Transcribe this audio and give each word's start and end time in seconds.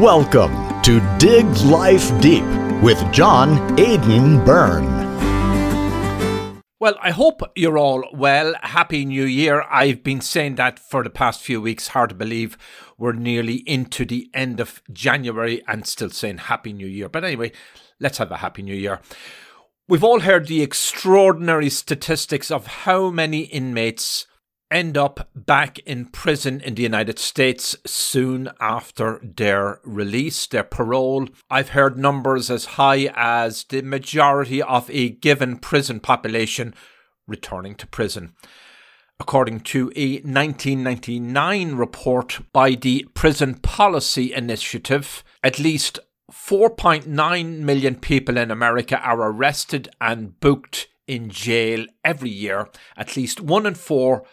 Welcome 0.00 0.82
to 0.82 1.00
Dig 1.16 1.46
Life 1.64 2.20
Deep 2.20 2.44
with 2.82 3.02
John 3.14 3.80
Aidan 3.80 4.44
Byrne. 4.44 4.84
Well, 6.78 6.96
I 7.00 7.12
hope 7.12 7.40
you're 7.56 7.78
all 7.78 8.04
well. 8.12 8.54
Happy 8.60 9.06
New 9.06 9.24
Year. 9.24 9.62
I've 9.70 10.04
been 10.04 10.20
saying 10.20 10.56
that 10.56 10.78
for 10.78 11.02
the 11.02 11.08
past 11.08 11.40
few 11.40 11.62
weeks. 11.62 11.88
Hard 11.88 12.10
to 12.10 12.14
believe 12.14 12.58
we're 12.98 13.14
nearly 13.14 13.62
into 13.66 14.04
the 14.04 14.28
end 14.34 14.60
of 14.60 14.82
January 14.92 15.62
and 15.66 15.86
still 15.86 16.10
saying 16.10 16.36
Happy 16.36 16.74
New 16.74 16.86
Year. 16.86 17.08
But 17.08 17.24
anyway, 17.24 17.52
let's 17.98 18.18
have 18.18 18.30
a 18.30 18.36
Happy 18.36 18.60
New 18.60 18.76
Year. 18.76 19.00
We've 19.88 20.04
all 20.04 20.20
heard 20.20 20.46
the 20.46 20.60
extraordinary 20.60 21.70
statistics 21.70 22.50
of 22.50 22.66
how 22.66 23.08
many 23.08 23.44
inmates 23.44 24.26
end 24.70 24.96
up 24.96 25.28
back 25.34 25.78
in 25.80 26.06
prison 26.06 26.60
in 26.60 26.74
the 26.74 26.82
United 26.82 27.18
States 27.18 27.76
soon 27.86 28.50
after 28.60 29.20
their 29.22 29.80
release, 29.84 30.46
their 30.46 30.64
parole. 30.64 31.28
I've 31.50 31.70
heard 31.70 31.96
numbers 31.96 32.50
as 32.50 32.64
high 32.64 33.12
as 33.14 33.64
the 33.64 33.82
majority 33.82 34.62
of 34.62 34.90
a 34.90 35.10
given 35.10 35.58
prison 35.58 36.00
population 36.00 36.74
returning 37.26 37.74
to 37.76 37.86
prison. 37.86 38.34
According 39.18 39.60
to 39.60 39.90
a 39.96 40.16
1999 40.16 41.74
report 41.74 42.40
by 42.52 42.74
the 42.74 43.06
Prison 43.14 43.54
Policy 43.54 44.34
Initiative, 44.34 45.24
at 45.42 45.58
least 45.58 45.98
4.9 46.30 47.58
million 47.60 47.94
people 47.94 48.36
in 48.36 48.50
America 48.50 49.00
are 49.00 49.30
arrested 49.30 49.88
and 50.00 50.38
booked 50.40 50.88
in 51.06 51.30
jail 51.30 51.86
every 52.04 52.30
year. 52.30 52.68
At 52.96 53.16
least 53.16 53.40
one 53.40 53.64
in 53.64 53.74
four 53.74 54.26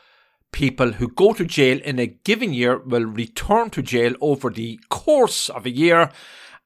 people 0.53 0.93
who 0.93 1.09
go 1.09 1.33
to 1.33 1.43
jail 1.43 1.81
in 1.83 1.99
a 1.99 2.07
given 2.07 2.53
year 2.53 2.77
will 2.77 3.03
return 3.03 3.69
to 3.71 3.81
jail 3.81 4.15
over 4.21 4.49
the 4.49 4.79
course 4.89 5.49
of 5.49 5.65
a 5.65 5.69
year, 5.69 6.09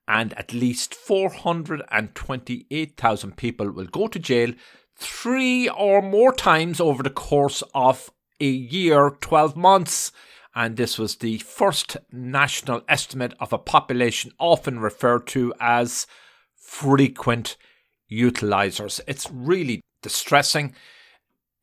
and 0.07 0.37
at 0.37 0.53
least 0.53 0.93
428,000 0.93 3.35
people 3.35 3.71
will 3.71 3.87
go 3.87 4.07
to 4.07 4.19
jail 4.19 4.53
three 4.95 5.67
or 5.69 6.03
more 6.03 6.31
times 6.31 6.79
over 6.79 7.01
the 7.01 7.09
course 7.09 7.63
of 7.73 8.11
a 8.39 8.45
year, 8.45 9.09
12 9.21 9.57
months. 9.57 10.11
And 10.53 10.77
this 10.77 10.99
was 10.99 11.15
the 11.15 11.39
first 11.39 11.97
national 12.11 12.83
estimate 12.87 13.33
of 13.39 13.51
a 13.53 13.57
population 13.57 14.33
often 14.39 14.77
referred 14.79 15.25
to 15.27 15.51
as 15.59 16.05
frequent 16.55 17.57
utilizers. 18.11 18.99
It's 19.07 19.31
really 19.31 19.81
distressing. 20.01 20.73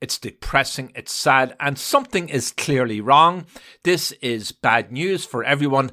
It's 0.05 0.19
depressing, 0.19 0.93
it's 0.95 1.15
sad, 1.15 1.57
and 1.59 1.79
something 1.79 2.29
is 2.29 2.53
clearly 2.53 3.01
wrong. 3.01 3.47
This 3.85 4.13
is 4.21 4.53
bad 4.53 4.93
news 4.93 5.25
for 5.25 5.43
everyone. 5.43 5.93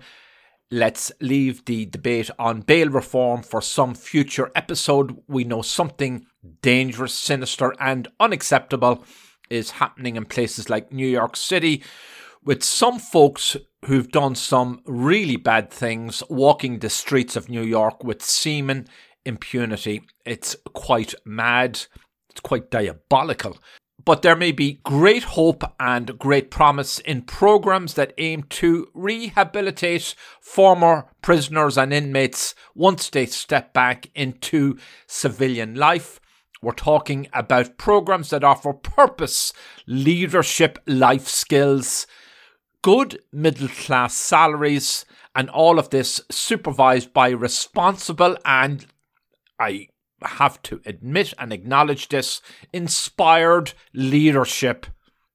Let's 0.70 1.14
leave 1.22 1.64
the 1.64 1.86
debate 1.86 2.30
on 2.38 2.60
bail 2.60 2.90
reform 2.90 3.42
for 3.42 3.62
some 3.62 3.96
future 3.96 4.52
episode. 4.54 5.18
We 5.30 5.46
know 5.46 5.62
something 5.62 6.26
dangerous, 6.62 7.14
sinister, 7.14 7.74
and 7.80 8.10
unacceptable 8.20 9.06
is 9.50 9.72
happening 9.72 10.18
in 10.18 10.26
places 10.26 10.70
like 10.70 10.92
New 10.92 11.08
York 11.08 11.38
City, 11.38 11.82
with 12.44 12.64
some 12.64 13.00
folks 13.00 13.56
who've 13.86 14.12
done 14.12 14.36
some 14.36 14.82
really 14.86 15.38
bad 15.38 15.72
things 15.72 16.22
walking 16.30 16.80
the 16.80 16.90
streets 16.90 17.38
of 17.38 17.48
New 17.48 17.64
York 17.64 18.04
with 18.04 18.22
seeming 18.22 18.90
impunity. 19.24 20.02
It's 20.26 20.58
quite 20.74 21.16
mad. 21.24 21.86
It's 22.30 22.42
quite 22.42 22.70
diabolical 22.70 23.58
but 24.04 24.22
there 24.22 24.36
may 24.36 24.52
be 24.52 24.80
great 24.84 25.24
hope 25.24 25.64
and 25.80 26.18
great 26.18 26.50
promise 26.50 27.00
in 27.00 27.22
programs 27.24 27.94
that 27.96 28.14
aim 28.18 28.44
to 28.44 28.88
rehabilitate 28.94 30.16
former 30.40 31.08
prisoners 31.22 31.78
and 31.78 31.94
inmates 31.94 32.56
once 32.74 33.10
they 33.10 33.26
step 33.26 33.74
back 33.74 34.10
into 34.16 34.78
civilian 35.08 35.76
life. 35.76 36.20
We're 36.62 36.74
talking 36.74 37.28
about 37.34 37.78
programs 37.78 38.30
that 38.30 38.44
offer 38.44 38.74
purpose, 38.74 39.52
leadership, 39.88 40.80
life 40.86 41.28
skills, 41.28 42.06
good 42.82 43.20
middle 43.32 43.68
class 43.68 44.16
salaries, 44.16 45.06
and 45.36 45.50
all 45.50 45.80
of 45.80 45.90
this 45.90 46.22
supervised 46.30 47.14
by 47.14 47.30
responsible 47.30 48.38
and 48.46 48.86
I 49.60 49.88
have 50.24 50.62
to 50.64 50.82
admit 50.86 51.34
and 51.38 51.52
acknowledge 51.52 52.10
this 52.10 52.42
inspired 52.74 53.74
leadership. 53.94 54.86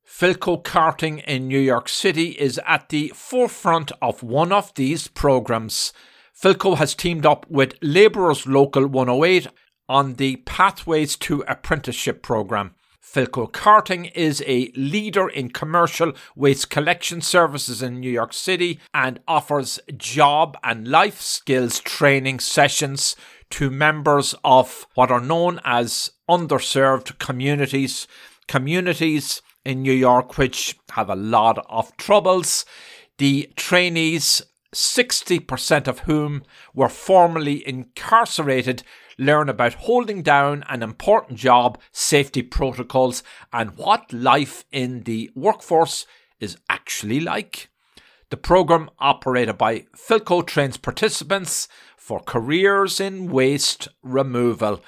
Filco 0.06 0.62
Carting 0.62 1.18
in 1.18 1.48
New 1.48 1.58
York 1.58 1.88
City 1.88 2.30
is 2.30 2.60
at 2.66 2.88
the 2.88 3.12
forefront 3.14 3.92
of 4.00 4.22
one 4.22 4.52
of 4.52 4.72
these 4.74 5.08
programs. 5.08 5.92
Filco 6.40 6.76
has 6.76 6.94
teamed 6.94 7.26
up 7.26 7.44
with 7.50 7.74
Labourers 7.82 8.46
Local 8.46 8.86
108 8.86 9.48
on 9.88 10.14
the 10.14 10.36
Pathways 10.36 11.16
to 11.16 11.44
Apprenticeship 11.46 12.22
program. 12.22 12.74
Filco 13.02 13.50
Carting 13.50 14.06
is 14.06 14.42
a 14.46 14.70
leader 14.76 15.28
in 15.28 15.48
commercial 15.48 16.12
waste 16.34 16.68
collection 16.70 17.20
services 17.20 17.80
in 17.80 18.00
New 18.00 18.10
York 18.10 18.32
City 18.32 18.80
and 18.92 19.20
offers 19.26 19.78
job 19.96 20.56
and 20.62 20.88
life 20.88 21.20
skills 21.20 21.80
training 21.80 22.40
sessions 22.40 23.16
to 23.50 23.70
members 23.70 24.34
of 24.44 24.86
what 24.94 25.10
are 25.10 25.20
known 25.20 25.60
as 25.64 26.10
underserved 26.28 27.18
communities, 27.18 28.06
communities 28.48 29.42
in 29.64 29.82
New 29.82 29.92
York 29.92 30.38
which 30.38 30.76
have 30.90 31.10
a 31.10 31.16
lot 31.16 31.64
of 31.68 31.96
troubles. 31.96 32.64
The 33.18 33.50
trainees, 33.56 34.42
60% 34.74 35.88
of 35.88 36.00
whom 36.00 36.42
were 36.74 36.88
formerly 36.88 37.66
incarcerated, 37.66 38.82
learn 39.18 39.48
about 39.48 39.74
holding 39.74 40.22
down 40.22 40.64
an 40.68 40.82
important 40.82 41.38
job, 41.38 41.80
safety 41.92 42.42
protocols, 42.42 43.22
and 43.52 43.76
what 43.76 44.12
life 44.12 44.64
in 44.70 45.04
the 45.04 45.30
workforce 45.34 46.06
is 46.40 46.58
actually 46.68 47.20
like. 47.20 47.68
The 48.28 48.36
program, 48.36 48.90
operated 48.98 49.56
by 49.56 49.86
Filco, 49.96 50.44
trains 50.44 50.76
participants 50.76 51.68
for 51.96 52.18
careers 52.18 52.98
in 52.98 53.30
waste 53.30 53.86
removal. 54.02 54.82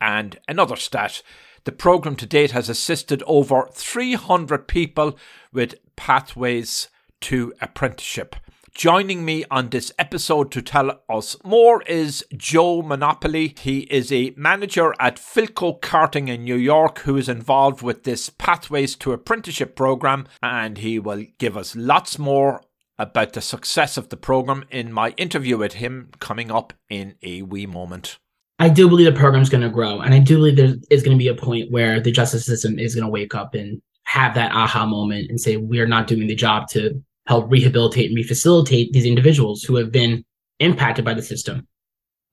And 0.00 0.38
another 0.46 0.76
stat 0.76 1.22
the 1.64 1.72
program 1.72 2.16
to 2.16 2.26
date 2.26 2.50
has 2.50 2.68
assisted 2.68 3.22
over 3.26 3.68
300 3.72 4.66
people 4.66 5.16
with 5.52 5.76
pathways 5.96 6.88
to 7.22 7.54
apprenticeship. 7.60 8.36
Joining 8.74 9.24
me 9.24 9.44
on 9.50 9.68
this 9.68 9.92
episode 9.98 10.50
to 10.52 10.60
tell 10.62 11.02
us 11.08 11.36
more 11.44 11.82
is 11.82 12.24
Joe 12.36 12.82
Monopoly. 12.82 13.54
He 13.60 13.80
is 13.80 14.10
a 14.10 14.34
manager 14.36 14.94
at 14.98 15.16
Filco 15.16 15.80
Carting 15.80 16.28
in 16.28 16.44
New 16.44 16.56
York 16.56 17.00
who 17.00 17.16
is 17.16 17.28
involved 17.28 17.80
with 17.80 18.04
this 18.04 18.28
Pathways 18.28 18.96
to 18.96 19.12
Apprenticeship 19.12 19.76
program, 19.76 20.26
and 20.42 20.78
he 20.78 20.98
will 20.98 21.24
give 21.38 21.56
us 21.56 21.76
lots 21.76 22.18
more 22.18 22.62
about 23.02 23.32
the 23.32 23.40
success 23.40 23.96
of 23.96 24.08
the 24.08 24.16
program 24.16 24.64
in 24.70 24.92
my 24.92 25.10
interview 25.16 25.58
with 25.58 25.74
him 25.74 26.10
coming 26.20 26.50
up 26.50 26.72
in 26.88 27.16
a 27.22 27.42
wee 27.42 27.66
moment. 27.66 28.18
I 28.58 28.68
do 28.68 28.88
believe 28.88 29.12
the 29.12 29.18
program 29.18 29.42
is 29.42 29.50
going 29.50 29.62
to 29.62 29.68
grow, 29.68 30.00
and 30.00 30.14
I 30.14 30.20
do 30.20 30.36
believe 30.36 30.56
there 30.56 30.74
is 30.88 31.02
going 31.02 31.16
to 31.16 31.22
be 31.22 31.28
a 31.28 31.34
point 31.34 31.72
where 31.72 32.00
the 32.00 32.12
justice 32.12 32.46
system 32.46 32.78
is 32.78 32.94
going 32.94 33.04
to 33.04 33.10
wake 33.10 33.34
up 33.34 33.54
and 33.54 33.82
have 34.04 34.34
that 34.34 34.52
aha 34.52 34.86
moment 34.86 35.30
and 35.30 35.40
say 35.40 35.56
we 35.56 35.80
are 35.80 35.86
not 35.86 36.06
doing 36.06 36.28
the 36.28 36.34
job 36.34 36.68
to 36.68 37.02
help 37.26 37.50
rehabilitate 37.50 38.10
and 38.10 38.18
refacilitate 38.18 38.92
these 38.92 39.04
individuals 39.04 39.62
who 39.62 39.74
have 39.76 39.90
been 39.90 40.24
impacted 40.60 41.04
by 41.04 41.14
the 41.14 41.22
system. 41.22 41.66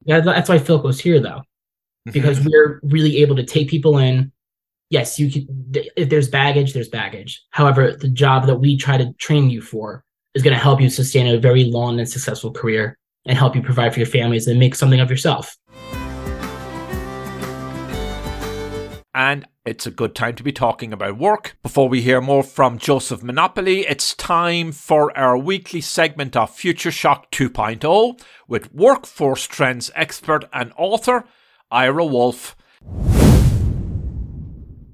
Yeah, 0.05 0.19
that's 0.19 0.49
why 0.49 0.59
Filco's 0.59 0.99
here, 0.99 1.19
though, 1.19 1.39
mm-hmm. 1.39 2.11
because 2.11 2.39
we're 2.45 2.79
really 2.83 3.17
able 3.17 3.35
to 3.35 3.43
take 3.43 3.69
people 3.69 3.97
in. 3.97 4.31
Yes, 4.91 5.19
you 5.19 5.31
can. 5.31 5.47
If 5.95 6.09
there's 6.09 6.29
baggage, 6.29 6.73
there's 6.73 6.89
baggage. 6.89 7.43
However, 7.51 7.93
the 7.93 8.09
job 8.09 8.45
that 8.47 8.57
we 8.57 8.77
try 8.77 8.97
to 8.97 9.13
train 9.13 9.49
you 9.49 9.61
for 9.61 10.03
is 10.35 10.43
going 10.43 10.55
to 10.55 10.61
help 10.61 10.81
you 10.81 10.89
sustain 10.89 11.27
a 11.27 11.39
very 11.39 11.65
long 11.65 11.99
and 11.99 12.07
successful 12.07 12.51
career 12.51 12.97
and 13.25 13.37
help 13.37 13.55
you 13.55 13.61
provide 13.61 13.93
for 13.93 13.99
your 13.99 14.07
families 14.07 14.47
and 14.47 14.59
make 14.59 14.75
something 14.75 14.99
of 14.99 15.09
yourself. 15.09 15.57
And 19.13 19.47
it's 19.65 19.85
a 19.85 19.91
good 19.91 20.15
time 20.15 20.35
to 20.35 20.43
be 20.43 20.51
talking 20.51 20.93
about 20.93 21.17
work. 21.17 21.57
Before 21.61 21.89
we 21.89 22.01
hear 22.01 22.21
more 22.21 22.43
from 22.43 22.77
Joseph 22.77 23.21
Monopoly, 23.21 23.81
it's 23.81 24.15
time 24.15 24.71
for 24.71 25.15
our 25.17 25.37
weekly 25.37 25.81
segment 25.81 26.35
of 26.37 26.55
Future 26.55 26.91
Shock 26.91 27.29
2.0 27.31 28.21
with 28.47 28.73
workforce 28.73 29.45
trends 29.45 29.91
expert 29.93 30.45
and 30.53 30.71
author 30.77 31.25
Ira 31.69 32.05
Wolfe 32.05 32.55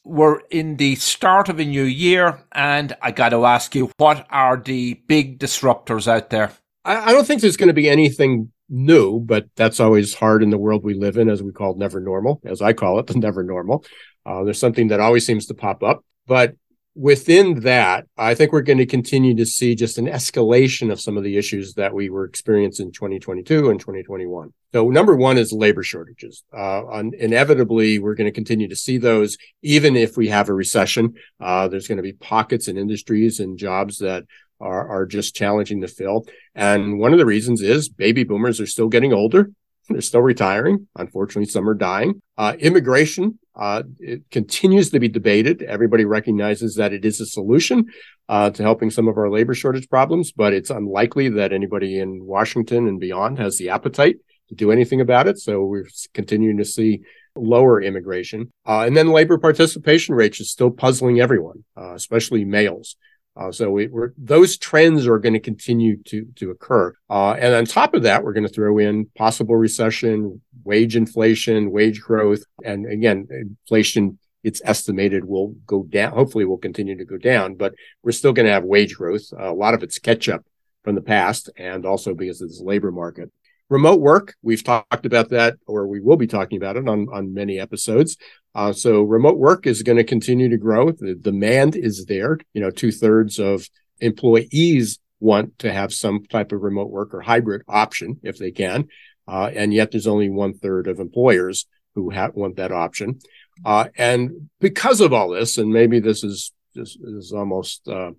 we're 0.06 0.40
in 0.52 0.78
the 0.78 0.96
start 0.96 1.50
of 1.50 1.60
a 1.60 1.66
new 1.66 1.84
year, 1.84 2.40
and 2.52 2.96
I 3.02 3.12
got 3.12 3.30
to 3.30 3.46
ask 3.46 3.76
you, 3.76 3.92
what 3.98 4.26
are 4.30 4.56
the 4.56 4.94
big 5.08 5.40
disruptors 5.40 6.08
out 6.08 6.30
there? 6.30 6.52
I, 6.86 7.10
I 7.10 7.12
don't 7.12 7.26
think 7.26 7.42
there's 7.42 7.58
going 7.58 7.68
to 7.68 7.74
be 7.74 7.90
anything 7.90 8.52
new, 8.70 9.20
but 9.20 9.48
that's 9.56 9.80
always 9.80 10.14
hard 10.14 10.44
in 10.44 10.52
the 10.52 10.58
world 10.58 10.84
we 10.84 10.94
live 10.94 11.18
in, 11.18 11.28
as 11.28 11.42
we 11.42 11.52
call 11.52 11.72
it, 11.72 11.78
never 11.78 12.00
normal, 12.00 12.40
as 12.46 12.62
I 12.62 12.74
call 12.74 13.00
it, 13.00 13.08
the 13.08 13.16
never 13.20 13.44
normal. 13.44 13.84
Uh, 14.26 14.44
there's 14.44 14.60
something 14.60 14.90
that 14.90 15.00
always 15.00 15.26
seems 15.26 15.48
to 15.48 15.54
pop 15.56 15.84
up. 15.84 16.06
But 16.28 16.56
within 16.96 17.60
that, 17.62 18.08
I 18.18 18.34
think 18.36 18.52
we're 18.52 18.62
going 18.62 18.78
to 18.78 18.86
continue 18.86 19.36
to 19.36 19.46
see 19.46 19.76
just 19.76 19.98
an 19.98 20.08
escalation 20.08 20.92
of 20.92 21.02
some 21.02 21.18
of 21.18 21.24
the 21.24 21.38
issues 21.38 21.74
that 21.74 21.94
we 21.94 22.10
were 22.10 22.24
experiencing 22.24 22.88
in 22.88 22.92
2022 22.94 23.70
and 23.70 23.80
2021. 23.80 24.54
So 24.74 24.90
number 24.90 25.16
one 25.16 25.38
is 25.38 25.52
labor 25.52 25.84
shortages. 25.84 26.44
Uh, 26.56 26.84
inevitably, 27.18 28.00
we're 28.00 28.16
going 28.16 28.28
to 28.28 28.32
continue 28.32 28.70
to 28.70 28.76
see 28.76 28.98
those, 28.98 29.38
even 29.62 29.96
if 29.96 30.16
we 30.16 30.30
have 30.30 30.50
a 30.50 30.54
recession. 30.54 31.16
Uh, 31.40 31.68
there's 31.68 31.88
going 31.88 31.98
to 31.98 32.04
be 32.04 32.14
pockets 32.14 32.68
and 32.68 32.80
industries 32.80 33.40
and 33.40 33.58
jobs 33.58 34.00
that 34.00 34.24
are, 34.62 34.88
are 34.88 35.06
just 35.06 35.36
challenging 35.36 35.82
to 35.82 35.88
fill. 35.88 36.26
And 36.56 36.98
one 36.98 37.12
of 37.12 37.20
the 37.20 37.26
reasons 37.26 37.62
is 37.62 37.90
baby 37.90 38.24
boomers 38.24 38.62
are 38.62 38.68
still 38.68 38.88
getting 38.88 39.14
older. 39.14 39.52
They're 39.90 40.02
still 40.02 40.22
retiring. 40.22 40.88
Unfortunately, 40.96 41.50
some 41.50 41.70
are 41.70 41.76
dying. 41.76 42.22
Uh, 42.38 42.56
immigration 42.60 43.40
uh, 43.56 43.84
it 44.00 44.30
continues 44.32 44.90
to 44.90 45.00
be 45.00 45.08
debated. 45.08 45.62
Everybody 45.62 46.06
recognizes 46.06 46.76
that 46.76 46.92
it 46.92 47.06
is 47.06 47.22
a 47.22 47.26
solution 47.26 47.86
uh, 48.28 48.50
to 48.52 48.64
helping 48.64 48.92
some 48.92 49.08
of 49.08 49.18
our 49.18 49.30
labor 49.30 49.54
shortage 49.54 49.90
problems, 49.90 50.32
but 50.32 50.54
it's 50.54 50.70
unlikely 50.70 51.30
that 51.30 51.54
anybody 51.54 52.00
in 52.00 52.26
Washington 52.26 52.88
and 52.88 53.00
beyond 53.00 53.40
has 53.40 53.58
the 53.58 53.70
appetite 53.70 54.18
to 54.50 54.56
do 54.56 54.72
anything 54.72 55.00
about 55.00 55.28
it. 55.28 55.40
So 55.40 55.64
we're 55.64 55.88
continuing 56.14 56.58
to 56.58 56.66
see 56.66 57.02
lower 57.36 57.82
immigration. 57.82 58.52
Uh, 58.66 58.82
and 58.82 58.96
then 58.96 59.12
labor 59.12 59.38
participation 59.38 60.16
rates 60.16 60.40
is 60.40 60.52
still 60.52 60.72
puzzling 60.72 61.22
everyone, 61.22 61.64
uh, 61.78 61.94
especially 61.94 62.44
males. 62.44 62.98
Uh, 63.38 63.52
so 63.52 63.70
we, 63.70 63.88
are 63.88 64.14
those 64.18 64.58
trends 64.58 65.06
are 65.08 65.20
going 65.20 65.34
to 65.34 65.40
continue 65.40 66.02
to 66.04 66.26
to 66.36 66.52
occur. 66.52 66.94
Uh, 67.10 67.32
and 67.34 67.54
on 67.54 67.66
top 67.66 67.94
of 67.94 68.04
that, 68.04 68.24
we're 68.24 68.34
going 68.34 68.48
to 68.48 68.54
throw 68.54 68.78
in 68.78 69.06
possible 69.18 69.56
recession, 69.56 70.42
wage 70.64 70.96
inflation, 70.96 71.72
wage 71.72 72.02
growth, 72.02 72.44
and 72.64 72.86
again, 72.86 73.28
inflation. 73.30 74.20
It's 74.44 74.62
estimated 74.64 75.26
will 75.26 75.56
go 75.66 75.84
down. 75.84 76.14
Hopefully, 76.14 76.46
will 76.46 76.58
continue 76.58 76.96
to 76.98 77.06
go 77.06 77.18
down, 77.18 77.56
but 77.56 77.74
we're 78.04 78.12
still 78.12 78.32
going 78.32 78.46
to 78.46 78.52
have 78.52 78.64
wage 78.64 78.96
growth. 78.96 79.24
Uh, 79.34 79.52
a 79.52 79.54
lot 79.54 79.74
of 79.74 79.82
it's 79.82 79.98
catch 79.98 80.30
up 80.30 80.46
from 80.84 80.96
the 80.96 81.02
past, 81.02 81.50
and 81.58 81.86
also 81.86 82.14
because 82.14 82.42
of 82.42 82.50
this 82.50 82.62
labor 82.62 82.92
market. 82.92 83.32
Remote 83.70 84.00
work, 84.00 84.36
we've 84.44 84.64
talked 84.64 85.06
about 85.06 85.30
that, 85.30 85.56
or 85.66 85.88
we 85.88 86.00
will 86.00 86.18
be 86.18 86.28
talking 86.28 86.58
about 86.58 86.78
it 86.78 86.88
on, 86.88 87.08
on 87.12 87.34
many 87.34 87.60
episodes. 87.60 88.16
Uh, 88.54 88.72
so 88.72 89.02
remote 89.02 89.38
work 89.38 89.66
is 89.66 89.82
going 89.82 89.98
to 89.98 90.04
continue 90.04 90.50
to 90.50 90.58
grow. 90.58 90.92
The 90.92 91.16
demand 91.16 91.76
is 91.76 92.06
there. 92.06 92.38
You 92.54 92.62
know, 92.62 92.70
two 92.70 92.92
thirds 92.92 93.40
of 93.40 93.68
employees 94.00 95.00
want 95.20 95.58
to 95.60 95.74
have 95.74 95.94
some 95.94 96.26
type 96.26 96.52
of 96.52 96.62
remote 96.62 96.92
work 96.92 97.14
or 97.14 97.22
hybrid 97.22 97.64
option 97.68 98.20
if 98.22 98.38
they 98.38 98.52
can. 98.52 98.88
Uh, 99.28 99.50
and 99.56 99.74
yet 99.74 99.92
there's 99.92 100.08
only 100.08 100.30
one 100.30 100.54
third 100.54 100.88
of 100.88 101.00
employers 101.00 101.66
who 101.96 102.12
ha- 102.12 102.30
want 102.34 102.58
that 102.58 102.72
option. 102.72 103.20
Uh, 103.66 103.86
and 103.98 104.50
because 104.60 105.02
of 105.02 105.12
all 105.12 105.30
this, 105.30 105.58
and 105.58 105.72
maybe 105.72 106.00
this 106.00 106.24
is 106.24 106.52
this 106.76 106.96
is 106.98 107.32
almost 107.32 107.88
uh, 107.88 108.12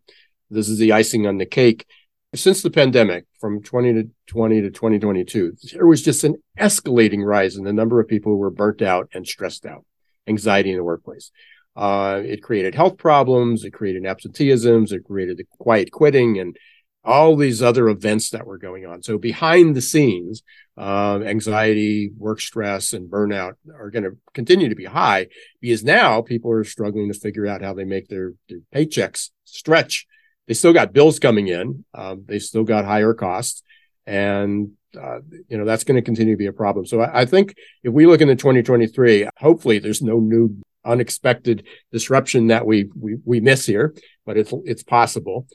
this 0.50 0.68
is 0.68 0.78
the 0.78 0.92
icing 0.92 1.26
on 1.26 1.38
the 1.38 1.46
cake 1.46 1.86
since 2.36 2.62
the 2.62 2.70
pandemic 2.70 3.24
from 3.40 3.62
2020 3.62 4.62
to 4.62 4.70
2022, 4.70 5.52
there 5.72 5.86
was 5.86 6.02
just 6.02 6.24
an 6.24 6.36
escalating 6.58 7.24
rise 7.24 7.56
in 7.56 7.64
the 7.64 7.72
number 7.72 8.00
of 8.00 8.08
people 8.08 8.32
who 8.32 8.38
were 8.38 8.50
burnt 8.50 8.82
out 8.82 9.08
and 9.12 9.26
stressed 9.26 9.66
out, 9.66 9.84
anxiety 10.26 10.70
in 10.70 10.76
the 10.76 10.84
workplace. 10.84 11.30
Uh, 11.74 12.22
it 12.24 12.42
created 12.42 12.74
health 12.74 12.96
problems, 12.96 13.64
it 13.64 13.72
created 13.72 14.04
absenteeisms, 14.04 14.92
it 14.92 15.04
created 15.04 15.36
the 15.36 15.44
quiet 15.58 15.90
quitting, 15.92 16.38
and 16.38 16.56
all 17.04 17.36
these 17.36 17.62
other 17.62 17.88
events 17.88 18.30
that 18.30 18.46
were 18.46 18.58
going 18.58 18.84
on. 18.84 19.02
So 19.02 19.16
behind 19.16 19.76
the 19.76 19.82
scenes, 19.82 20.42
uh, 20.76 21.20
anxiety, 21.24 22.10
work 22.18 22.40
stress, 22.40 22.92
and 22.92 23.10
burnout 23.10 23.54
are 23.78 23.90
going 23.90 24.02
to 24.02 24.16
continue 24.34 24.68
to 24.68 24.74
be 24.74 24.86
high 24.86 25.28
because 25.60 25.84
now 25.84 26.20
people 26.20 26.50
are 26.50 26.64
struggling 26.64 27.12
to 27.12 27.18
figure 27.18 27.46
out 27.46 27.62
how 27.62 27.74
they 27.74 27.84
make 27.84 28.08
their, 28.08 28.32
their 28.48 28.58
paychecks 28.74 29.30
stretch 29.44 30.06
they 30.46 30.54
still 30.54 30.72
got 30.72 30.92
bills 30.92 31.18
coming 31.18 31.48
in. 31.48 31.84
Um, 31.94 32.24
they 32.26 32.38
still 32.38 32.64
got 32.64 32.84
higher 32.84 33.14
costs, 33.14 33.62
and 34.06 34.72
uh, 35.00 35.20
you 35.48 35.58
know 35.58 35.64
that's 35.64 35.84
going 35.84 35.96
to 35.96 36.02
continue 36.02 36.34
to 36.34 36.38
be 36.38 36.46
a 36.46 36.52
problem. 36.52 36.86
So 36.86 37.00
I, 37.00 37.22
I, 37.22 37.24
think 37.26 37.54
if 37.82 37.92
we 37.92 38.06
look 38.06 38.20
into 38.20 38.36
2023, 38.36 39.28
hopefully 39.38 39.78
there's 39.78 40.02
no 40.02 40.20
new 40.20 40.56
unexpected 40.84 41.66
disruption 41.92 42.46
that 42.48 42.66
we 42.66 42.90
we, 42.94 43.16
we 43.24 43.40
miss 43.40 43.66
here, 43.66 43.94
but 44.24 44.36
it's 44.36 44.52
it's 44.64 44.82
possible. 44.82 45.46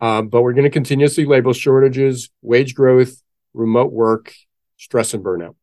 Um, 0.00 0.28
but 0.28 0.42
we're 0.42 0.54
going 0.54 0.64
to 0.64 0.70
continuously 0.70 1.26
label 1.26 1.52
shortages, 1.52 2.30
wage 2.40 2.74
growth, 2.74 3.22
remote 3.52 3.92
work, 3.92 4.32
stress, 4.78 5.12
and 5.12 5.22
burnout. 5.22 5.56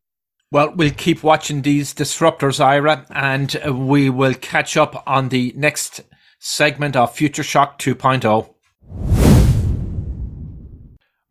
Well, 0.51 0.73
we'll 0.75 0.91
keep 0.91 1.23
watching 1.23 1.61
these 1.61 1.93
disruptors, 1.93 2.63
Ira, 2.63 3.05
and 3.09 3.59
we 3.89 4.09
will 4.09 4.35
catch 4.35 4.77
up 4.77 5.03
on 5.07 5.29
the 5.29 5.53
next 5.57 6.01
segment 6.39 6.95
of 6.95 7.13
Future 7.15 7.43
Shock 7.43 7.79
2.0. 7.79 8.53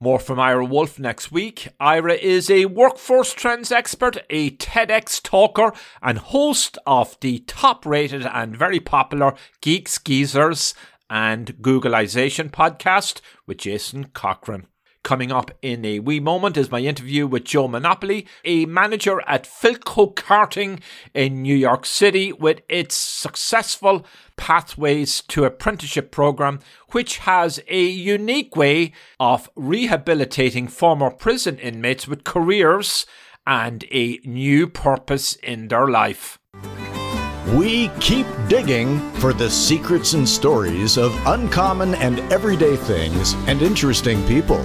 More 0.07 0.21
from 0.21 0.39
Ira 0.39 0.65
Wolfe 0.65 1.01
next 1.01 1.33
week. 1.33 1.67
Ira 1.81 2.15
is 2.15 2.49
a 2.49 2.67
workforce 2.67 3.35
trends 3.35 3.73
expert, 3.73 4.19
a 4.31 4.53
TEDx 4.53 5.21
talker, 5.21 5.73
and 6.01 6.19
host 6.19 6.79
of 6.87 7.19
the 7.19 7.41
top 7.41 7.85
rated 7.85 8.25
and 8.25 8.57
very 8.57 8.79
popular 8.79 9.35
Geeks 9.61 9.99
Geezers 9.99 10.75
and 11.11 11.57
Googlization 11.57 12.53
podcast 12.53 13.21
with 13.49 13.59
Jason 13.59 14.11
Cochran. 14.15 14.69
Coming 15.07 15.31
up 15.31 15.53
in 15.63 15.85
a 15.85 16.01
wee 16.01 16.19
moment 16.19 16.57
is 16.57 16.69
my 16.69 16.81
interview 16.81 17.29
with 17.29 17.45
Joe 17.45 17.69
Monopoly, 17.69 18.27
a 18.45 18.67
manager 18.67 19.21
at 19.29 19.45
Filco 19.45 20.13
Carting 20.17 20.81
in 21.15 21.43
New 21.43 21.55
York 21.55 21.87
City, 21.87 22.33
with 22.33 22.63
its 22.69 22.97
successful 22.97 24.05
Pathways 24.37 25.21
to 25.29 25.45
Apprenticeship 25.45 26.11
program, 26.11 26.59
which 26.91 27.19
has 27.19 27.61
a 27.69 27.85
unique 27.85 28.57
way 28.57 28.91
of 29.21 29.49
rehabilitating 29.55 30.67
former 30.67 31.13
prison 31.13 31.57
inmates 31.61 32.09
with 32.09 32.25
careers 32.25 33.07
and 33.47 33.85
a 33.93 34.19
new 34.25 34.67
purpose 34.67 35.37
in 35.37 35.69
their 35.69 35.87
life. 35.87 36.41
We 37.55 37.91
keep 38.01 38.27
digging 38.49 38.99
for 39.21 39.33
the 39.33 39.51
secrets 39.51 40.15
and 40.15 40.29
stories 40.29 40.99
of 40.99 41.17
uncommon 41.29 41.95
and 41.95 42.19
everyday 42.33 42.75
things 42.75 43.35
and 43.47 43.63
interesting 43.63 44.21
people. 44.27 44.65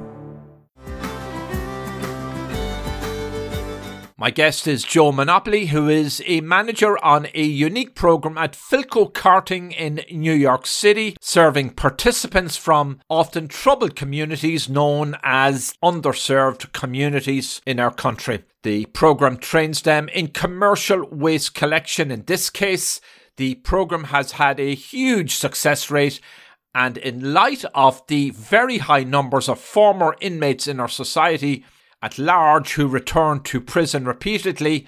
My 4.21 4.29
guest 4.29 4.67
is 4.67 4.83
Joe 4.83 5.11
Monopoly, 5.11 5.65
who 5.65 5.89
is 5.89 6.21
a 6.27 6.41
manager 6.41 7.03
on 7.03 7.25
a 7.33 7.41
unique 7.41 7.95
program 7.95 8.37
at 8.37 8.53
Filco 8.53 9.11
Carting 9.11 9.71
in 9.71 10.05
New 10.11 10.31
York 10.31 10.67
City, 10.67 11.17
serving 11.19 11.71
participants 11.71 12.55
from 12.55 12.99
often 13.09 13.47
troubled 13.47 13.95
communities 13.95 14.69
known 14.69 15.17
as 15.23 15.73
underserved 15.83 16.71
communities 16.71 17.61
in 17.65 17.79
our 17.79 17.89
country. 17.89 18.43
The 18.61 18.85
program 18.85 19.37
trains 19.37 19.81
them 19.81 20.07
in 20.09 20.27
commercial 20.27 21.09
waste 21.09 21.55
collection. 21.55 22.11
In 22.11 22.25
this 22.25 22.51
case, 22.51 23.01
the 23.37 23.55
program 23.55 24.03
has 24.03 24.33
had 24.33 24.59
a 24.59 24.75
huge 24.75 25.33
success 25.33 25.89
rate 25.89 26.21
and 26.75 26.95
in 26.99 27.33
light 27.33 27.65
of 27.73 28.05
the 28.05 28.29
very 28.29 28.77
high 28.77 29.03
numbers 29.03 29.49
of 29.49 29.59
former 29.59 30.15
inmates 30.21 30.67
in 30.67 30.79
our 30.79 30.87
society, 30.87 31.65
at 32.01 32.17
large 32.17 32.73
who 32.73 32.87
return 32.87 33.41
to 33.43 33.61
prison 33.61 34.05
repeatedly, 34.05 34.87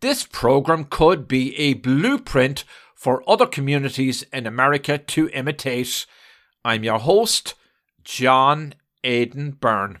this 0.00 0.24
program 0.24 0.84
could 0.84 1.26
be 1.26 1.56
a 1.58 1.74
blueprint 1.74 2.64
for 2.94 3.28
other 3.28 3.46
communities 3.46 4.22
in 4.32 4.46
America 4.46 4.96
to 4.96 5.28
imitate. 5.30 6.06
I'm 6.64 6.84
your 6.84 7.00
host, 7.00 7.54
John 8.04 8.74
Aidan 9.02 9.52
Byrne. 9.52 9.98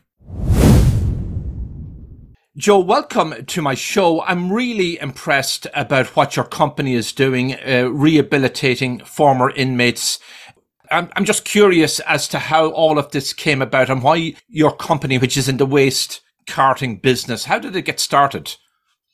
Joe, 2.56 2.80
welcome 2.80 3.46
to 3.46 3.62
my 3.62 3.74
show. 3.74 4.20
I'm 4.22 4.52
really 4.52 5.00
impressed 5.00 5.66
about 5.74 6.14
what 6.14 6.36
your 6.36 6.44
company 6.44 6.94
is 6.94 7.12
doing, 7.12 7.54
uh, 7.54 7.88
rehabilitating 7.90 9.00
former 9.04 9.50
inmates. 9.50 10.18
I'm, 10.90 11.08
I'm 11.16 11.24
just 11.24 11.44
curious 11.44 11.98
as 12.00 12.28
to 12.28 12.38
how 12.38 12.68
all 12.68 12.98
of 12.98 13.10
this 13.10 13.32
came 13.32 13.62
about 13.62 13.88
and 13.88 14.02
why 14.02 14.34
your 14.48 14.76
company, 14.76 15.16
which 15.16 15.38
is 15.38 15.48
in 15.48 15.56
the 15.56 15.66
waste 15.66 16.20
karting 16.46 17.02
business. 17.02 17.44
How 17.44 17.58
did 17.58 17.76
it 17.76 17.82
get 17.82 18.00
started? 18.00 18.54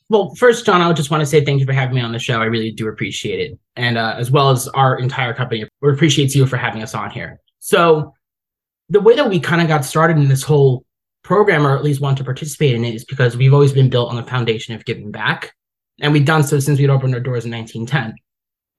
Well, 0.09 0.33
first, 0.35 0.65
John, 0.65 0.81
I 0.81 0.91
just 0.93 1.11
want 1.11 1.21
to 1.21 1.25
say 1.25 1.45
thank 1.45 1.59
you 1.59 1.67
for 1.67 1.73
having 1.73 1.95
me 1.95 2.01
on 2.01 2.11
the 2.11 2.19
show. 2.19 2.41
I 2.41 2.45
really 2.45 2.71
do 2.71 2.87
appreciate 2.87 3.51
it. 3.51 3.59
And 3.75 3.97
uh, 3.97 4.15
as 4.17 4.31
well 4.31 4.49
as 4.49 4.67
our 4.69 4.97
entire 4.97 5.35
company, 5.35 5.65
we 5.81 5.91
appreciate 5.91 6.33
you 6.33 6.47
for 6.47 6.57
having 6.57 6.81
us 6.81 6.95
on 6.95 7.11
here. 7.11 7.39
So, 7.59 8.13
the 8.91 8.99
way 8.99 9.15
that 9.15 9.29
we 9.29 9.39
kind 9.39 9.61
of 9.61 9.67
got 9.67 9.85
started 9.85 10.17
in 10.17 10.27
this 10.27 10.41
whole 10.41 10.83
program, 11.23 11.67
or 11.67 11.77
at 11.77 11.83
least 11.83 12.01
want 12.01 12.17
to 12.17 12.23
participate 12.23 12.73
in 12.73 12.83
it, 12.83 12.95
is 12.95 13.05
because 13.05 13.37
we've 13.37 13.53
always 13.53 13.71
been 13.71 13.89
built 13.89 14.09
on 14.09 14.15
the 14.15 14.23
foundation 14.23 14.73
of 14.73 14.83
giving 14.83 15.11
back. 15.11 15.53
And 16.01 16.11
we've 16.11 16.25
done 16.25 16.41
so 16.41 16.59
since 16.59 16.79
we'd 16.79 16.89
opened 16.89 17.13
our 17.13 17.19
doors 17.19 17.45
in 17.45 17.51
1910. 17.51 18.15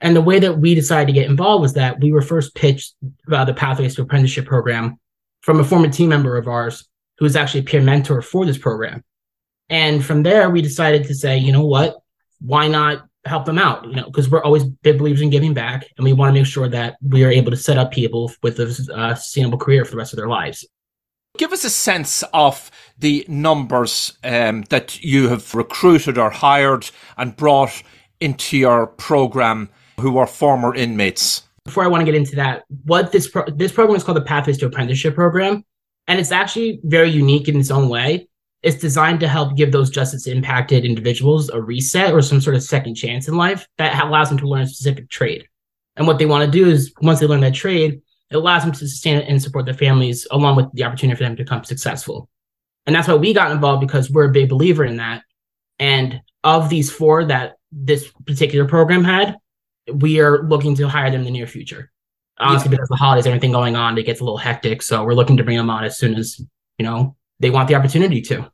And 0.00 0.16
the 0.16 0.22
way 0.22 0.40
that 0.40 0.58
we 0.58 0.74
decided 0.74 1.06
to 1.06 1.12
get 1.12 1.30
involved 1.30 1.62
was 1.62 1.74
that 1.74 2.00
we 2.00 2.10
were 2.10 2.22
first 2.22 2.56
pitched 2.56 2.94
uh, 3.30 3.44
the 3.44 3.54
Pathways 3.54 3.94
to 3.96 4.02
Apprenticeship 4.02 4.46
program 4.46 4.98
from 5.42 5.60
a 5.60 5.64
former 5.64 5.88
team 5.88 6.08
member 6.08 6.36
of 6.36 6.48
ours 6.48 6.88
who 7.20 7.24
was 7.24 7.36
actually 7.36 7.60
a 7.60 7.64
peer 7.64 7.82
mentor 7.82 8.22
for 8.22 8.44
this 8.44 8.58
program. 8.58 9.04
And 9.68 10.04
from 10.04 10.24
there, 10.24 10.50
we 10.50 10.62
decided 10.62 11.04
to 11.04 11.14
say, 11.14 11.36
you 11.38 11.52
know 11.52 11.64
what, 11.64 11.98
why 12.40 12.66
not 12.66 13.06
help 13.26 13.44
them 13.44 13.58
out? 13.58 13.86
You 13.86 13.96
know, 13.96 14.06
because 14.06 14.30
we're 14.30 14.42
always 14.42 14.64
big 14.64 14.98
believers 14.98 15.20
in 15.20 15.28
giving 15.28 15.54
back, 15.54 15.86
and 15.96 16.04
we 16.04 16.14
want 16.14 16.34
to 16.34 16.40
make 16.40 16.46
sure 16.46 16.68
that 16.68 16.96
we 17.02 17.22
are 17.22 17.30
able 17.30 17.50
to 17.50 17.56
set 17.56 17.76
up 17.76 17.92
people 17.92 18.32
with 18.42 18.58
a 18.58 18.94
uh, 18.94 19.14
sustainable 19.14 19.58
career 19.58 19.84
for 19.84 19.92
the 19.92 19.98
rest 19.98 20.14
of 20.14 20.16
their 20.16 20.28
lives. 20.28 20.66
Give 21.38 21.52
us 21.52 21.62
a 21.62 21.70
sense 21.70 22.24
of 22.32 22.70
the 22.98 23.24
numbers 23.28 24.18
um, 24.24 24.62
that 24.70 25.04
you 25.04 25.28
have 25.28 25.54
recruited 25.54 26.18
or 26.18 26.30
hired 26.30 26.90
and 27.18 27.36
brought 27.36 27.82
into 28.18 28.56
your 28.56 28.86
program 28.86 29.68
who 30.00 30.16
are 30.18 30.26
former 30.26 30.74
inmates. 30.74 31.42
Before 31.66 31.84
I 31.84 31.86
want 31.86 32.00
to 32.00 32.04
get 32.06 32.14
into 32.14 32.34
that, 32.36 32.64
what 32.84 33.12
this 33.12 33.28
pro- 33.28 33.48
this 33.48 33.70
program 33.70 33.96
is 33.96 34.02
called 34.02 34.16
the 34.16 34.22
Pathways 34.22 34.58
to 34.58 34.66
Apprenticeship 34.66 35.14
program, 35.14 35.64
and 36.06 36.18
it's 36.18 36.32
actually 36.32 36.80
very 36.84 37.10
unique 37.10 37.48
in 37.48 37.58
its 37.58 37.70
own 37.70 37.88
way. 37.88 38.28
It's 38.62 38.76
designed 38.76 39.20
to 39.20 39.28
help 39.28 39.56
give 39.56 39.72
those 39.72 39.90
justice 39.90 40.26
impacted 40.26 40.84
individuals 40.84 41.48
a 41.48 41.60
reset 41.60 42.12
or 42.12 42.20
some 42.20 42.40
sort 42.40 42.56
of 42.56 42.62
second 42.62 42.94
chance 42.94 43.26
in 43.26 43.36
life 43.36 43.66
that 43.78 44.02
allows 44.02 44.28
them 44.28 44.38
to 44.38 44.48
learn 44.48 44.62
a 44.62 44.66
specific 44.66 45.08
trade. 45.08 45.46
And 45.96 46.06
what 46.06 46.18
they 46.18 46.26
want 46.26 46.44
to 46.44 46.50
do 46.50 46.68
is 46.68 46.92
once 47.00 47.20
they 47.20 47.26
learn 47.26 47.40
that 47.40 47.54
trade, 47.54 48.02
it 48.30 48.36
allows 48.36 48.62
them 48.62 48.72
to 48.72 48.78
sustain 48.78 49.18
and 49.22 49.42
support 49.42 49.64
their 49.64 49.74
families 49.74 50.26
along 50.30 50.56
with 50.56 50.66
the 50.72 50.84
opportunity 50.84 51.16
for 51.16 51.24
them 51.24 51.36
to 51.36 51.42
become 51.42 51.64
successful. 51.64 52.28
And 52.86 52.94
that's 52.94 53.08
why 53.08 53.14
we 53.14 53.32
got 53.32 53.50
involved 53.50 53.80
because 53.80 54.10
we're 54.10 54.28
a 54.28 54.32
big 54.32 54.48
believer 54.48 54.84
in 54.84 54.96
that. 54.96 55.22
And 55.78 56.20
of 56.44 56.68
these 56.68 56.90
four 56.90 57.24
that 57.24 57.56
this 57.72 58.10
particular 58.26 58.66
program 58.66 59.04
had, 59.04 59.36
we 59.92 60.20
are 60.20 60.42
looking 60.42 60.74
to 60.76 60.88
hire 60.88 61.10
them 61.10 61.20
in 61.20 61.24
the 61.24 61.30
near 61.30 61.46
future. 61.46 61.90
Yeah. 62.40 62.62
because 62.68 62.88
the 62.88 62.96
holidays, 62.96 63.26
everything 63.26 63.52
going 63.52 63.76
on, 63.76 63.98
it 63.98 64.04
gets 64.04 64.20
a 64.20 64.24
little 64.24 64.38
hectic. 64.38 64.82
So 64.82 65.04
we're 65.04 65.14
looking 65.14 65.36
to 65.36 65.44
bring 65.44 65.56
them 65.56 65.70
on 65.70 65.84
as 65.84 65.98
soon 65.98 66.14
as, 66.14 66.40
you 66.78 66.84
know, 66.84 67.16
they 67.38 67.50
want 67.50 67.68
the 67.68 67.74
opportunity 67.74 68.20
to. 68.22 68.50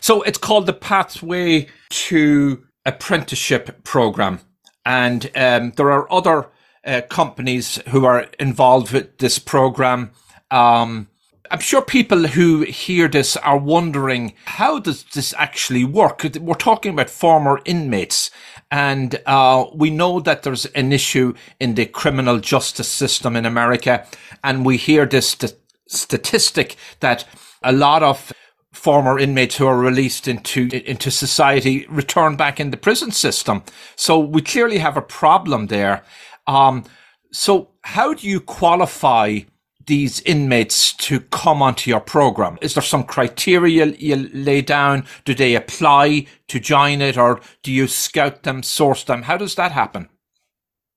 So 0.00 0.22
it's 0.22 0.38
called 0.38 0.66
the 0.66 0.72
Pathway 0.72 1.68
to 1.90 2.64
Apprenticeship 2.84 3.84
Program. 3.84 4.40
And 4.84 5.30
um, 5.34 5.72
there 5.76 5.90
are 5.90 6.10
other 6.12 6.48
uh, 6.84 7.02
companies 7.08 7.76
who 7.88 8.04
are 8.04 8.26
involved 8.38 8.92
with 8.92 9.18
this 9.18 9.38
program. 9.38 10.12
Um, 10.50 11.08
I'm 11.52 11.58
sure 11.58 11.82
people 11.82 12.28
who 12.28 12.62
hear 12.62 13.08
this 13.08 13.36
are 13.36 13.58
wondering 13.58 14.34
how 14.44 14.78
does 14.78 15.02
this 15.02 15.34
actually 15.36 15.84
work? 15.84 16.24
We're 16.40 16.54
talking 16.54 16.92
about 16.92 17.10
former 17.10 17.60
inmates, 17.64 18.30
and 18.70 19.20
uh, 19.26 19.66
we 19.74 19.90
know 19.90 20.20
that 20.20 20.44
there's 20.44 20.66
an 20.66 20.92
issue 20.92 21.34
in 21.58 21.74
the 21.74 21.86
criminal 21.86 22.38
justice 22.38 22.88
system 22.88 23.34
in 23.34 23.46
America, 23.46 24.06
and 24.44 24.64
we 24.64 24.76
hear 24.76 25.06
this 25.06 25.30
st- 25.30 25.56
statistic 25.88 26.76
that 27.00 27.26
a 27.64 27.72
lot 27.72 28.04
of 28.04 28.32
former 28.72 29.18
inmates 29.18 29.56
who 29.56 29.66
are 29.66 29.76
released 29.76 30.28
into 30.28 30.68
into 30.88 31.10
society 31.10 31.84
return 31.88 32.36
back 32.36 32.60
in 32.60 32.70
the 32.70 32.76
prison 32.76 33.10
system. 33.10 33.64
So 33.96 34.20
we 34.20 34.40
clearly 34.40 34.78
have 34.78 34.96
a 34.96 35.02
problem 35.02 35.66
there. 35.66 36.04
Um, 36.46 36.84
so 37.32 37.70
how 37.82 38.14
do 38.14 38.28
you 38.28 38.40
qualify 38.40 39.40
these 39.86 40.20
inmates 40.22 40.92
to 40.94 41.20
come 41.20 41.62
onto 41.62 41.90
your 41.90 42.00
program? 42.00 42.58
Is 42.60 42.74
there 42.74 42.82
some 42.82 43.04
criteria 43.04 43.86
you 43.86 44.28
lay 44.32 44.62
down? 44.62 45.04
Do 45.24 45.34
they 45.34 45.54
apply 45.54 46.26
to 46.48 46.60
join 46.60 47.00
it 47.00 47.16
or 47.16 47.40
do 47.62 47.72
you 47.72 47.86
scout 47.86 48.42
them, 48.42 48.62
source 48.62 49.04
them? 49.04 49.22
How 49.22 49.36
does 49.36 49.54
that 49.56 49.72
happen? 49.72 50.08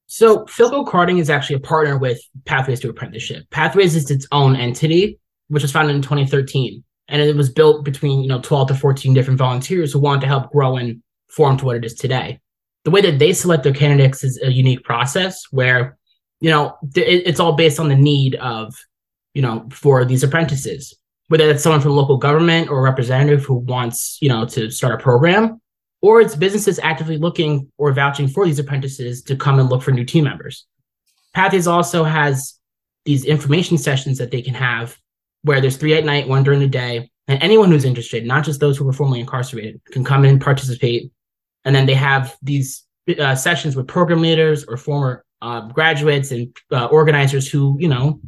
So 0.08 0.46
Filco 0.46 0.88
Carting 0.88 1.18
is 1.18 1.30
actually 1.30 1.56
a 1.56 1.62
partner 1.62 1.98
with 1.98 2.22
Pathways 2.46 2.80
to 2.82 2.90
Apprenticeship. 2.90 3.46
Pathways 3.50 3.96
is 3.96 4.12
its 4.12 4.28
own 4.32 4.56
entity, 4.56 5.20
which 5.48 5.64
was 5.64 5.72
founded 5.72 5.96
in 5.96 6.02
2013. 6.02 6.84
And 7.08 7.22
it 7.22 7.36
was 7.36 7.50
built 7.50 7.84
between, 7.84 8.22
you 8.22 8.28
know, 8.28 8.40
12 8.40 8.70
to 8.70 8.76
14 8.76 9.14
different 9.14 9.40
volunteers 9.40 9.92
who 9.92 10.00
wanted 10.00 10.22
to 10.22 10.28
help 10.28 10.52
grow 10.52 10.78
and 10.78 11.02
form 11.30 11.58
to 11.58 11.66
what 11.66 11.76
it 11.78 11.86
is 11.86 11.96
today. 11.96 12.40
The 12.86 12.92
way 12.92 13.02
that 13.02 13.18
they 13.18 13.34
select 13.34 13.64
their 13.64 13.74
candidates 13.74 14.24
is 14.24 14.40
a 14.42 14.52
unique 14.52 14.84
process 14.84 15.46
where 15.52 15.98
you 16.44 16.50
know, 16.50 16.78
it's 16.94 17.40
all 17.40 17.54
based 17.54 17.80
on 17.80 17.88
the 17.88 17.96
need 17.96 18.36
of, 18.36 18.76
you 19.34 19.42
know, 19.42 19.66
for 19.72 20.04
these 20.04 20.24
apprentices, 20.24 20.94
whether 21.30 21.50
it's 21.50 21.64
someone 21.64 21.80
from 21.80 21.94
local 21.94 22.18
government 22.18 22.70
or 22.70 22.80
a 22.80 22.82
representative 22.82 23.46
who 23.46 23.56
wants, 23.56 24.18
you 24.22 24.28
know, 24.28 24.46
to 24.48 24.70
start 24.70 24.94
a 24.94 25.02
program, 25.02 25.62
or 26.02 26.20
it's 26.20 26.36
businesses 26.36 26.80
actively 26.84 27.16
looking 27.16 27.72
or 27.78 27.94
vouching 27.94 28.28
for 28.28 28.46
these 28.46 28.60
apprentices 28.60 29.24
to 29.24 29.38
come 29.38 29.58
and 29.58 29.70
look 29.70 29.82
for 29.82 29.92
new 29.92 30.04
team 30.04 30.26
members. 30.26 30.66
Pathways 31.34 31.66
also 31.66 32.04
has 32.04 32.60
these 33.06 33.24
information 33.24 33.78
sessions 33.78 34.18
that 34.18 34.30
they 34.30 34.42
can 34.42 34.54
have 34.54 34.98
where 35.44 35.62
there's 35.62 35.78
three 35.78 35.94
at 35.94 36.04
night, 36.04 36.28
one 36.28 36.44
during 36.44 36.60
the 36.60 36.68
day, 36.68 37.10
and 37.30 37.42
anyone 37.42 37.72
who's 37.72 37.86
interested, 37.86 38.26
not 38.26 38.44
just 38.44 38.60
those 38.60 38.78
who 38.78 38.84
were 38.84 38.92
formerly 38.92 39.22
incarcerated, 39.22 39.80
can 39.92 40.04
come 40.04 40.26
in 40.26 40.32
and 40.32 40.42
participate. 40.42 41.10
And 41.64 41.74
then 41.74 41.86
they 41.86 41.94
have 41.94 42.36
these 42.42 42.84
uh, 43.18 43.36
sessions 43.36 43.78
with 43.78 43.88
program 43.88 44.22
leaders 44.22 44.66
or 44.66 44.76
former 44.76 45.24
uh, 45.44 45.68
graduates 45.68 46.32
and 46.32 46.56
uh, 46.72 46.86
organizers 46.86 47.50
who, 47.50 47.76
you 47.78 47.90
know, 47.90 48.20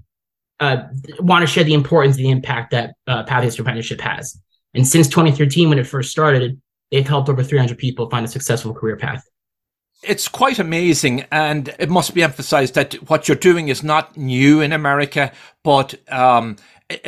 uh, 0.59 0.83
want 1.19 1.41
to 1.41 1.47
share 1.47 1.63
the 1.63 1.73
importance 1.73 2.17
and 2.17 2.25
the 2.25 2.29
impact 2.29 2.71
that 2.71 2.95
uh, 3.07 3.23
Pathways 3.23 3.55
to 3.55 3.61
Apprenticeship 3.61 4.01
has. 4.01 4.37
And 4.73 4.85
since 4.85 5.07
2013, 5.07 5.69
when 5.69 5.79
it 5.79 5.87
first 5.87 6.11
started, 6.11 6.61
they've 6.91 7.07
helped 7.07 7.29
over 7.29 7.41
300 7.41 7.77
people 7.77 8.09
find 8.09 8.25
a 8.25 8.27
successful 8.27 8.73
career 8.73 8.97
path. 8.97 9.23
It's 10.03 10.27
quite 10.27 10.59
amazing, 10.59 11.25
and 11.31 11.73
it 11.79 11.89
must 11.89 12.13
be 12.13 12.21
emphasized 12.21 12.75
that 12.75 12.95
what 13.09 13.27
you're 13.27 13.37
doing 13.37 13.69
is 13.69 13.81
not 13.81 14.17
new 14.17 14.59
in 14.59 14.73
America, 14.73 15.31
but 15.63 15.95
um, 16.11 16.57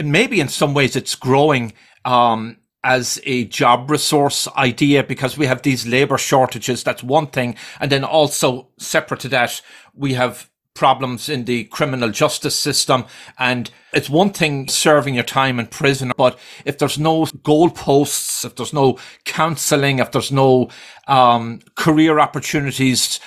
maybe 0.02 0.40
in 0.40 0.48
some 0.48 0.74
ways 0.74 0.96
it's 0.96 1.16
growing. 1.16 1.74
Um, 2.06 2.58
as 2.84 3.19
a 3.25 3.46
job 3.46 3.89
resource 3.89 4.48
idea 4.55 5.03
because 5.03 5.38
we 5.38 5.46
have 5.46 5.62
these 5.62 5.86
labor 5.86 6.17
shortages. 6.17 6.84
That's 6.84 7.03
one 7.03 7.27
thing. 7.27 7.55
And 7.79 7.91
then 7.91 8.03
also 8.03 8.69
separate 8.77 9.22
to 9.22 9.29
that, 9.29 9.62
we 9.93 10.13
have 10.13 10.50
problems 10.77 11.27
in 11.27 11.46
the 11.46 11.63
criminal 11.65 12.12
justice 12.12 12.55
system. 12.55 13.05
And 13.39 13.72
it's 13.93 14.10
one 14.10 14.31
thing 14.31 14.67
serving 14.69 15.15
your 15.15 15.24
time 15.24 15.60
in 15.60 15.65
prison, 15.67 16.12
but 16.15 16.38
if 16.65 16.77
there's 16.77 17.00
no 17.00 17.25
goalposts, 17.25 18.46
if 18.46 18.55
there's 18.55 18.74
no 18.74 19.00
counseling, 19.25 19.98
if 20.00 20.12
there's 20.12 20.31
no 20.31 20.69
um, 21.07 21.62
career 21.75 22.19
opportunities 22.19 23.19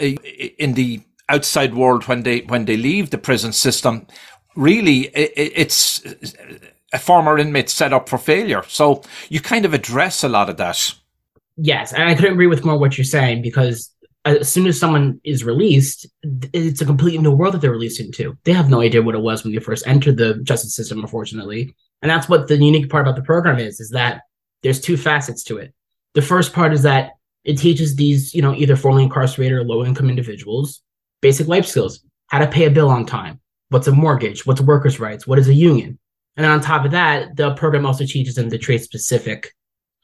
in 0.00 0.72
the 0.74 1.02
outside 1.28 1.74
world 1.74 2.04
when 2.04 2.22
they 2.22 2.40
when 2.40 2.64
they 2.64 2.76
leave 2.76 3.10
the 3.10 3.18
prison 3.18 3.52
system, 3.52 4.06
really 4.54 5.10
it's 5.14 6.02
a 6.92 6.98
former 6.98 7.38
inmate 7.38 7.70
set 7.70 7.92
up 7.92 8.08
for 8.08 8.18
failure. 8.18 8.62
So 8.68 9.02
you 9.28 9.40
kind 9.40 9.64
of 9.64 9.74
address 9.74 10.22
a 10.22 10.28
lot 10.28 10.48
of 10.48 10.56
that. 10.58 10.94
Yes, 11.56 11.92
and 11.92 12.04
I 12.04 12.14
couldn't 12.14 12.34
agree 12.34 12.46
with 12.46 12.64
more 12.64 12.78
what 12.78 12.96
you're 12.96 13.04
saying 13.04 13.42
because 13.42 13.90
as 14.24 14.52
soon 14.52 14.66
as 14.66 14.78
someone 14.78 15.20
is 15.24 15.44
released, 15.44 16.06
it's 16.52 16.80
a 16.80 16.86
completely 16.86 17.18
new 17.18 17.30
world 17.30 17.54
that 17.54 17.60
they're 17.60 17.70
released 17.70 18.00
into. 18.00 18.36
They 18.44 18.52
have 18.52 18.70
no 18.70 18.80
idea 18.80 19.02
what 19.02 19.14
it 19.14 19.20
was 19.20 19.44
when 19.44 19.54
they 19.54 19.60
first 19.60 19.86
entered 19.86 20.16
the 20.16 20.34
justice 20.42 20.74
system, 20.74 21.00
unfortunately. 21.00 21.74
And 22.02 22.10
that's 22.10 22.28
what 22.28 22.48
the 22.48 22.56
unique 22.56 22.90
part 22.90 23.06
about 23.06 23.16
the 23.16 23.22
program 23.22 23.58
is, 23.58 23.80
is 23.80 23.90
that 23.90 24.22
there's 24.62 24.80
two 24.80 24.96
facets 24.96 25.44
to 25.44 25.58
it. 25.58 25.72
The 26.14 26.22
first 26.22 26.52
part 26.52 26.72
is 26.72 26.82
that 26.82 27.12
it 27.44 27.56
teaches 27.56 27.94
these, 27.94 28.34
you 28.34 28.42
know, 28.42 28.54
either 28.54 28.74
formerly 28.76 29.04
incarcerated 29.04 29.58
or 29.58 29.64
low 29.64 29.84
income 29.84 30.10
individuals 30.10 30.82
basic 31.22 31.48
life 31.48 31.66
skills, 31.66 32.00
how 32.28 32.38
to 32.38 32.46
pay 32.46 32.66
a 32.66 32.70
bill 32.70 32.90
on 32.90 33.06
time, 33.06 33.40
what's 33.70 33.86
a 33.86 33.92
mortgage, 33.92 34.46
what's 34.46 34.60
workers' 34.60 35.00
rights, 35.00 35.26
what 35.26 35.38
is 35.38 35.48
a 35.48 35.54
union, 35.54 35.98
and 36.36 36.44
then 36.44 36.50
on 36.50 36.60
top 36.60 36.84
of 36.84 36.90
that, 36.90 37.36
the 37.36 37.54
program 37.54 37.86
also 37.86 38.04
teaches 38.04 38.34
them 38.34 38.50
the 38.50 38.58
trade 38.58 38.82
specific 38.82 39.54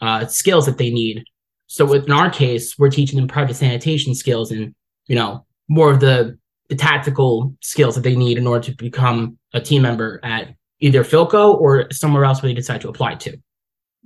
uh, 0.00 0.26
skills 0.26 0.66
that 0.66 0.78
they 0.78 0.90
need. 0.90 1.24
So 1.66 1.92
in 1.92 2.10
our 2.10 2.30
case, 2.30 2.78
we're 2.78 2.90
teaching 2.90 3.18
them 3.18 3.28
private 3.28 3.54
sanitation 3.54 4.14
skills 4.14 4.50
and 4.50 4.74
you 5.06 5.16
know 5.16 5.46
more 5.68 5.90
of 5.90 6.00
the 6.00 6.38
the 6.68 6.76
tactical 6.76 7.54
skills 7.60 7.94
that 7.94 8.02
they 8.02 8.16
need 8.16 8.38
in 8.38 8.46
order 8.46 8.64
to 8.64 8.76
become 8.76 9.38
a 9.52 9.60
team 9.60 9.82
member 9.82 10.20
at 10.22 10.54
either 10.80 11.04
Filco 11.04 11.54
or 11.60 11.90
somewhere 11.90 12.24
else 12.24 12.42
where 12.42 12.48
they 12.48 12.54
decide 12.54 12.80
to 12.80 12.88
apply 12.88 13.14
to. 13.16 13.36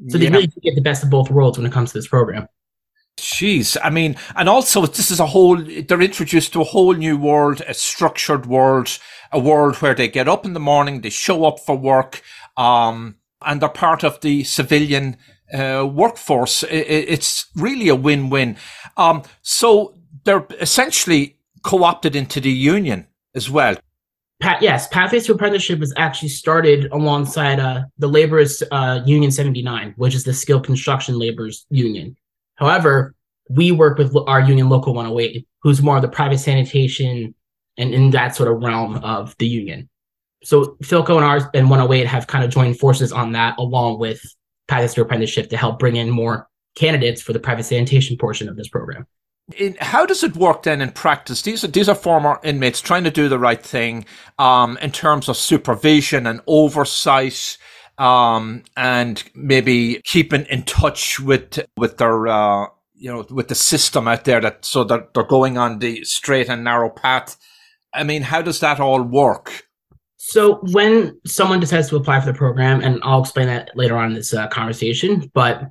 So 0.09 0.18
they 0.18 0.28
really 0.28 0.49
get 0.62 0.75
the 0.75 0.83
best 0.83 1.02
of 1.02 1.11
both 1.11 1.30
worlds 1.30 1.56
when 1.56 1.66
it 1.66 1.73
comes 1.73 1.92
to 1.92 1.99
this 1.99 2.09
program. 2.09 2.49
Jeez, 3.18 3.76
I 3.82 3.90
mean, 3.90 4.16
and 4.35 4.49
also 4.49 4.85
this 4.85 5.11
is 5.11 5.20
a 5.20 5.26
whole, 5.26 5.56
they're 5.56 6.02
introduced 6.02 6.52
to 6.52 6.61
a 6.61 6.64
whole 6.64 6.92
new 6.92 7.16
world, 7.16 7.62
a 7.66 7.73
structured 7.73 8.46
world, 8.46 8.99
a 9.32 9.38
world 9.38 9.76
where 9.76 9.94
they 9.94 10.08
get 10.08 10.28
up 10.28 10.44
in 10.44 10.52
the 10.52 10.61
morning, 10.61 11.00
they 11.00 11.11
show 11.11 11.44
up 11.46 11.58
for 11.61 11.76
work, 11.76 12.23
um, 12.56 13.16
and 13.44 13.62
they're 13.62 13.68
part 13.68 14.04
of 14.04 14.20
the 14.20 14.44
civilian 14.44 15.16
uh, 15.52 15.88
workforce. 15.90 16.62
it's 16.64 17.46
really 17.54 17.88
a 17.88 17.94
win-win. 17.94 18.56
Um, 18.96 19.23
so 19.42 19.94
they're 20.25 20.46
essentially 20.61 21.38
co-opted 21.62 22.14
into 22.14 22.40
the 22.40 22.50
union 22.50 23.06
as 23.35 23.49
well. 23.49 23.76
Pat, 24.40 24.61
yes, 24.61 24.87
Pathways 24.88 25.25
to 25.26 25.32
Apprenticeship 25.32 25.80
was 25.80 25.94
actually 25.96 26.28
started 26.28 26.92
alongside 26.92 27.58
uh, 27.58 27.85
the 27.99 28.08
Laborers 28.08 28.62
uh, 28.70 29.00
Union 29.06 29.30
79, 29.30 29.94
which 29.96 30.14
is 30.14 30.25
the 30.25 30.35
skilled 30.35 30.64
construction 30.66 31.18
laborers 31.18 31.64
union. 31.70 32.14
However, 32.56 33.14
we 33.48 33.70
work 33.70 33.98
with 33.98 34.14
our 34.26 34.40
union 34.40 34.68
Local 34.68 34.94
108, 34.94 35.46
who's 35.62 35.82
more 35.82 35.96
of 35.96 36.02
the 36.02 36.08
private 36.08 36.38
sanitation 36.38 37.34
and 37.78 37.94
in 37.94 38.10
that 38.10 38.34
sort 38.34 38.50
of 38.50 38.62
realm 38.62 38.96
of 38.96 39.34
the 39.38 39.46
union. 39.46 39.88
So 40.42 40.76
Filco 40.82 41.16
and 41.16 41.25
ours 41.25 41.44
and 41.54 41.68
108 41.70 42.06
have 42.06 42.26
kind 42.26 42.44
of 42.44 42.50
joined 42.50 42.78
forces 42.78 43.12
on 43.12 43.32
that, 43.32 43.58
along 43.58 43.98
with 43.98 44.20
Pathways 44.68 44.94
to 44.94 45.02
Apprenticeship, 45.02 45.50
to 45.50 45.56
help 45.56 45.78
bring 45.78 45.96
in 45.96 46.10
more 46.10 46.48
candidates 46.75 47.22
for 47.22 47.32
the 47.32 47.40
private 47.40 47.64
sanitation 47.64 48.16
portion 48.16 48.48
of 48.48 48.56
this 48.56 48.68
program. 48.68 49.06
In, 49.56 49.76
how 49.80 50.06
does 50.06 50.25
it 50.25 50.36
work 50.36 50.64
then 50.64 50.80
in 50.80 50.90
practice? 50.90 51.42
These 51.42 51.62
are 51.62 51.68
these 51.68 51.88
are 51.88 51.94
former 51.94 52.40
inmates 52.42 52.80
trying 52.80 53.04
to 53.04 53.12
do 53.12 53.28
the 53.28 53.38
right 53.38 53.62
thing 53.62 54.04
um, 54.38 54.76
in 54.82 54.90
terms 54.90 55.28
of 55.28 55.36
supervision 55.36 56.26
and 56.26 56.40
oversight, 56.48 57.56
um, 57.98 58.62
and 58.76 59.22
maybe 59.34 60.00
keeping 60.04 60.44
in 60.46 60.62
touch 60.64 61.20
with 61.20 61.58
with 61.76 61.98
their 61.98 62.26
uh, 62.28 62.66
you 62.94 63.12
know 63.12 63.26
with 63.30 63.48
the 63.48 63.54
system 63.54 64.08
out 64.08 64.24
there 64.24 64.40
that 64.40 64.64
so 64.64 64.84
that 64.84 65.14
they're 65.14 65.24
going 65.24 65.58
on 65.58 65.78
the 65.78 66.04
straight 66.04 66.48
and 66.48 66.64
narrow 66.64 66.90
path. 66.90 67.36
I 67.94 68.04
mean, 68.04 68.22
how 68.22 68.42
does 68.42 68.60
that 68.60 68.80
all 68.80 69.02
work? 69.02 69.66
So 70.18 70.56
when 70.72 71.18
someone 71.26 71.60
decides 71.60 71.88
to 71.90 71.96
apply 71.96 72.20
for 72.20 72.26
the 72.26 72.36
program, 72.36 72.80
and 72.82 73.00
I'll 73.02 73.22
explain 73.22 73.46
that 73.46 73.70
later 73.76 73.96
on 73.96 74.08
in 74.08 74.14
this 74.14 74.34
uh, 74.34 74.48
conversation, 74.48 75.30
but 75.32 75.62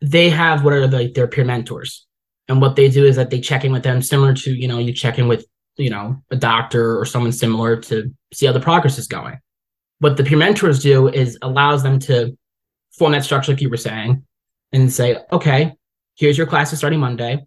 they 0.00 0.30
have 0.30 0.64
what 0.64 0.72
are 0.72 0.86
like 0.86 1.14
their 1.14 1.26
peer 1.26 1.44
mentors 1.44 2.06
and 2.48 2.60
what 2.60 2.76
they 2.76 2.88
do 2.88 3.04
is 3.04 3.16
that 3.16 3.30
they 3.30 3.40
check 3.40 3.64
in 3.64 3.72
with 3.72 3.82
them 3.82 4.02
similar 4.02 4.34
to 4.34 4.52
you 4.52 4.68
know 4.68 4.78
you 4.78 4.92
check 4.92 5.18
in 5.18 5.28
with 5.28 5.46
you 5.76 5.90
know 5.90 6.22
a 6.30 6.36
doctor 6.36 6.98
or 6.98 7.04
someone 7.04 7.32
similar 7.32 7.76
to 7.76 8.12
see 8.32 8.46
how 8.46 8.52
the 8.52 8.60
progress 8.60 8.98
is 8.98 9.06
going 9.06 9.38
what 10.02 10.16
the 10.16 10.24
peer 10.24 10.36
mentors 10.36 10.82
do 10.82 11.08
is 11.08 11.38
allows 11.42 11.84
them 11.84 11.98
to 12.00 12.36
form 12.98 13.12
that 13.12 13.24
structure 13.24 13.52
like 13.52 13.60
you 13.60 13.70
were 13.70 13.76
saying 13.76 14.24
and 14.72 14.92
say 14.92 15.16
okay 15.30 15.72
here's 16.16 16.36
your 16.36 16.46
class 16.46 16.76
starting 16.76 17.00
monday. 17.00 17.38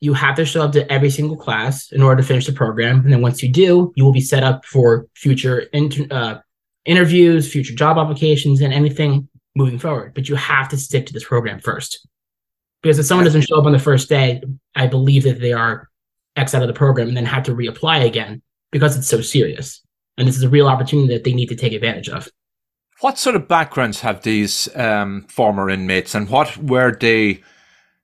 You 0.00 0.14
have 0.14 0.34
to 0.36 0.46
show 0.46 0.62
up 0.62 0.72
to 0.72 0.90
every 0.90 1.10
single 1.10 1.36
class 1.36 1.92
in 1.92 2.02
order 2.02 2.22
to 2.22 2.26
finish 2.26 2.46
the 2.46 2.52
program. 2.52 3.00
And 3.00 3.12
then 3.12 3.20
once 3.20 3.42
you 3.42 3.52
do 3.52 3.92
you 3.96 4.04
will 4.04 4.12
be 4.12 4.20
set 4.20 4.42
up 4.42 4.64
for 4.64 5.06
future 5.14 5.60
inter- 5.72 6.06
uh, 6.10 6.38
interviews 6.84 7.50
future 7.50 7.74
job 7.74 7.98
applications 7.98 8.60
and 8.60 8.72
anything 8.72 9.28
moving 9.54 9.78
forward. 9.78 10.14
But 10.14 10.28
you 10.28 10.36
have 10.36 10.68
to 10.70 10.78
stick 10.78 11.06
to 11.06 11.12
this 11.12 11.24
program 11.24 11.60
first. 11.60 12.08
Because 12.82 12.98
if 12.98 13.06
someone 13.06 13.26
doesn't 13.26 13.42
show 13.42 13.58
up 13.58 13.66
on 13.66 13.72
the 13.72 13.78
first 13.78 14.08
day, 14.08 14.42
I 14.74 14.86
believe 14.86 15.24
that 15.24 15.38
they 15.38 15.52
are 15.52 15.90
X 16.36 16.54
out 16.54 16.62
of 16.62 16.68
the 16.68 16.74
program 16.74 17.08
and 17.08 17.16
then 17.16 17.26
have 17.26 17.42
to 17.44 17.54
reapply 17.54 18.06
again 18.06 18.40
because 18.72 18.96
it's 18.96 19.08
so 19.08 19.20
serious. 19.20 19.82
And 20.20 20.28
this 20.28 20.36
is 20.36 20.44
a 20.44 20.48
real 20.48 20.68
opportunity 20.68 21.12
that 21.12 21.24
they 21.24 21.32
need 21.32 21.48
to 21.48 21.56
take 21.56 21.72
advantage 21.72 22.08
of. 22.08 22.28
What 23.00 23.18
sort 23.18 23.34
of 23.34 23.48
backgrounds 23.48 24.02
have 24.02 24.22
these 24.22 24.68
um, 24.76 25.22
former 25.28 25.68
inmates 25.68 26.14
and 26.14 26.28
what 26.28 26.56
were 26.58 26.92
they 26.92 27.42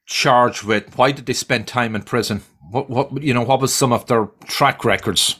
charged 0.06 0.64
with? 0.64 0.96
Why 0.98 1.12
did 1.12 1.26
they 1.26 1.34
spend 1.34 1.68
time 1.68 1.94
in 1.94 2.02
prison? 2.02 2.42
What, 2.70 2.90
what, 2.90 3.22
you 3.22 3.32
know, 3.32 3.42
what 3.42 3.60
was 3.60 3.72
some 3.72 3.92
of 3.92 4.06
their 4.06 4.26
track 4.46 4.84
records? 4.84 5.36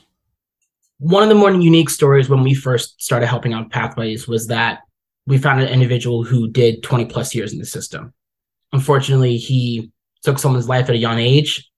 One 0.99 1.23
of 1.23 1.29
the 1.29 1.35
more 1.35 1.51
unique 1.51 1.89
stories 1.89 2.29
when 2.29 2.43
we 2.43 2.53
first 2.53 3.01
started 3.01 3.27
helping 3.27 3.53
out 3.53 3.71
Pathways 3.71 4.27
was 4.27 4.47
that 4.47 4.79
we 5.25 5.37
found 5.37 5.59
an 5.59 5.67
individual 5.67 6.23
who 6.23 6.47
did 6.47 6.83
20 6.83 7.05
plus 7.05 7.35
years 7.35 7.51
in 7.51 7.59
the 7.59 7.65
system 7.65 8.13
unfortunately, 8.73 9.37
he 9.37 9.91
took 10.23 10.39
someone's 10.39 10.69
life 10.69 10.89
at 10.89 10.95
a 10.95 10.99
young 10.99 11.19
age. 11.19 11.69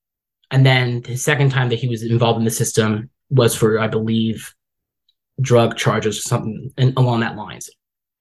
And 0.50 0.66
then 0.66 1.02
the 1.02 1.16
second 1.16 1.50
time 1.50 1.68
that 1.68 1.78
he 1.78 1.88
was 1.88 2.02
involved 2.02 2.38
in 2.38 2.44
the 2.44 2.50
system 2.50 3.10
was 3.28 3.54
for, 3.54 3.78
I 3.78 3.86
believe, 3.86 4.54
drug 5.40 5.76
charges 5.76 6.18
or 6.18 6.22
something 6.22 6.72
and 6.76 6.92
along 6.96 7.20
that 7.20 7.36
lines. 7.36 7.70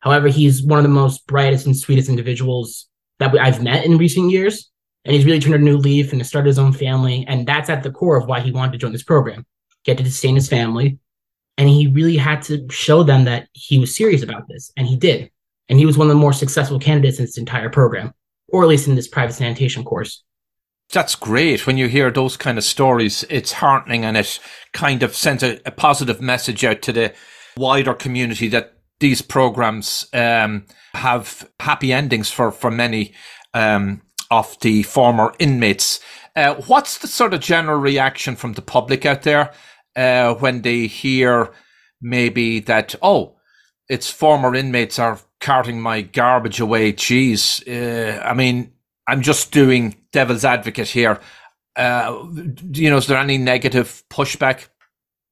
However, 0.01 0.27
he's 0.27 0.63
one 0.63 0.79
of 0.79 0.83
the 0.83 0.89
most 0.89 1.27
brightest 1.27 1.65
and 1.65 1.77
sweetest 1.77 2.09
individuals 2.09 2.87
that 3.19 3.37
I've 3.37 3.61
met 3.61 3.85
in 3.85 3.97
recent 3.97 4.31
years. 4.31 4.69
And 5.05 5.15
he's 5.15 5.25
really 5.25 5.39
turned 5.39 5.55
a 5.55 5.59
new 5.59 5.77
leaf 5.77 6.11
and 6.11 6.25
started 6.25 6.47
his 6.47 6.59
own 6.59 6.73
family. 6.73 7.25
And 7.27 7.47
that's 7.47 7.69
at 7.69 7.83
the 7.83 7.91
core 7.91 8.17
of 8.17 8.27
why 8.27 8.39
he 8.39 8.51
wanted 8.51 8.73
to 8.73 8.77
join 8.77 8.91
this 8.91 9.03
program, 9.03 9.45
get 9.83 9.97
to 9.97 10.05
sustain 10.05 10.35
his 10.35 10.47
family. 10.47 10.99
And 11.57 11.67
he 11.67 11.87
really 11.87 12.17
had 12.17 12.41
to 12.43 12.65
show 12.69 13.03
them 13.03 13.25
that 13.25 13.47
he 13.53 13.77
was 13.77 13.95
serious 13.95 14.23
about 14.23 14.47
this. 14.47 14.71
And 14.77 14.87
he 14.87 14.95
did. 14.95 15.31
And 15.67 15.79
he 15.79 15.85
was 15.85 15.97
one 15.97 16.07
of 16.07 16.15
the 16.15 16.19
more 16.19 16.33
successful 16.33 16.79
candidates 16.79 17.19
in 17.19 17.25
this 17.25 17.37
entire 17.37 17.69
program 17.69 18.13
or 18.51 18.63
at 18.63 18.69
least 18.69 18.87
in 18.87 18.95
this 18.95 19.07
private 19.07 19.33
sanitation 19.33 19.83
course. 19.83 20.23
That's 20.91 21.15
great. 21.15 21.67
When 21.67 21.77
you 21.77 21.87
hear 21.87 22.09
those 22.09 22.35
kind 22.35 22.57
of 22.57 22.63
stories, 22.63 23.23
it's 23.29 23.53
heartening 23.53 24.05
and 24.05 24.17
it 24.17 24.39
kind 24.73 25.03
of 25.03 25.15
sends 25.15 25.43
a, 25.43 25.59
a 25.65 25.71
positive 25.71 26.19
message 26.19 26.65
out 26.65 26.81
to 26.83 26.91
the 26.91 27.13
wider 27.57 27.93
community 27.93 28.47
that 28.49 28.73
these 28.99 29.21
programs 29.21 30.07
um, 30.13 30.65
have 30.93 31.49
happy 31.59 31.93
endings 31.93 32.31
for, 32.31 32.51
for 32.51 32.71
many 32.71 33.13
um, 33.53 34.01
of 34.31 34.59
the 34.61 34.83
former 34.83 35.33
inmates. 35.37 35.99
Uh, 36.35 36.55
what's 36.67 36.97
the 36.97 37.07
sort 37.07 37.33
of 37.33 37.39
general 37.39 37.79
reaction 37.79 38.35
from 38.35 38.53
the 38.53 38.61
public 38.61 39.05
out 39.05 39.21
there 39.21 39.51
uh, 39.95 40.33
when 40.35 40.63
they 40.63 40.87
hear 40.87 41.51
maybe 42.01 42.59
that, 42.61 42.95
oh, 43.01 43.35
it's 43.89 44.09
former 44.09 44.55
inmates 44.55 44.97
are 44.99 45.19
carting 45.39 45.81
my 45.81 46.01
garbage 46.01 46.59
away. 46.59 46.93
Jeez, 46.93 47.61
uh, 47.67 48.21
I 48.21 48.33
mean, 48.33 48.71
I'm 49.07 49.21
just 49.21 49.51
doing 49.51 49.95
devil's 50.11 50.45
advocate 50.45 50.87
here. 50.87 51.19
Uh, 51.75 52.25
you 52.73 52.89
know, 52.89 52.97
is 52.97 53.07
there 53.07 53.17
any 53.17 53.37
negative 53.37 54.03
pushback? 54.09 54.67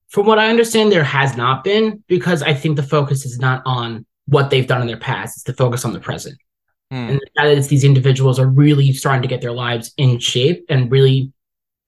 From 0.09 0.25
what 0.25 0.39
I 0.39 0.49
understand, 0.49 0.91
there 0.91 1.03
has 1.03 1.35
not 1.35 1.63
been 1.63 2.03
because 2.07 2.41
I 2.41 2.53
think 2.53 2.77
the 2.77 2.83
focus 2.83 3.25
is 3.25 3.39
not 3.39 3.61
on 3.65 4.05
what 4.27 4.49
they've 4.49 4.67
done 4.67 4.81
in 4.81 4.87
their 4.87 4.97
past; 4.97 5.37
it's 5.37 5.43
the 5.43 5.53
focus 5.53 5.83
on 5.83 5.93
the 5.93 5.99
present. 5.99 6.37
Hmm. 6.91 7.09
And 7.09 7.21
that 7.35 7.47
is, 7.47 7.67
these 7.67 7.83
individuals 7.83 8.39
are 8.39 8.47
really 8.47 8.93
starting 8.93 9.21
to 9.21 9.27
get 9.27 9.41
their 9.41 9.51
lives 9.51 9.93
in 9.97 10.19
shape 10.19 10.65
and 10.69 10.89
really 10.89 11.33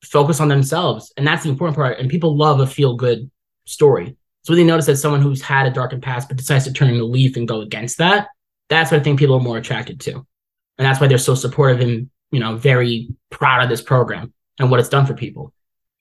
focus 0.03 0.41
on 0.41 0.49
themselves, 0.49 1.13
and 1.15 1.25
that's 1.25 1.43
the 1.43 1.49
important 1.49 1.77
part. 1.77 1.99
And 1.99 2.09
people 2.09 2.35
love 2.35 2.59
a 2.59 2.67
feel-good 2.67 3.29
story. 3.65 4.17
So 4.43 4.53
when 4.53 4.57
they 4.57 4.63
notice 4.65 4.87
that 4.87 4.97
someone 4.97 5.21
who's 5.21 5.41
had 5.41 5.67
a 5.67 5.69
darkened 5.69 6.01
past 6.01 6.27
but 6.27 6.37
decides 6.37 6.65
to 6.65 6.73
turn 6.73 6.97
the 6.97 7.03
leaf 7.03 7.37
and 7.37 7.47
go 7.47 7.61
against 7.61 7.97
that, 7.99 8.27
that's 8.69 8.91
what 8.91 8.99
I 8.99 9.03
think 9.03 9.19
people 9.19 9.35
are 9.35 9.41
more 9.41 9.57
attracted 9.57 9.99
to. 10.01 10.13
And 10.13 10.25
that's 10.77 10.99
why 10.99 11.07
they're 11.07 11.17
so 11.17 11.35
supportive 11.35 11.81
and, 11.81 12.09
you 12.31 12.39
know, 12.39 12.55
very 12.55 13.09
proud 13.29 13.63
of 13.63 13.69
this 13.69 13.81
program 13.81 14.33
and 14.59 14.69
what 14.69 14.79
it's 14.79 14.89
done 14.89 15.05
for 15.05 15.13
people. 15.13 15.53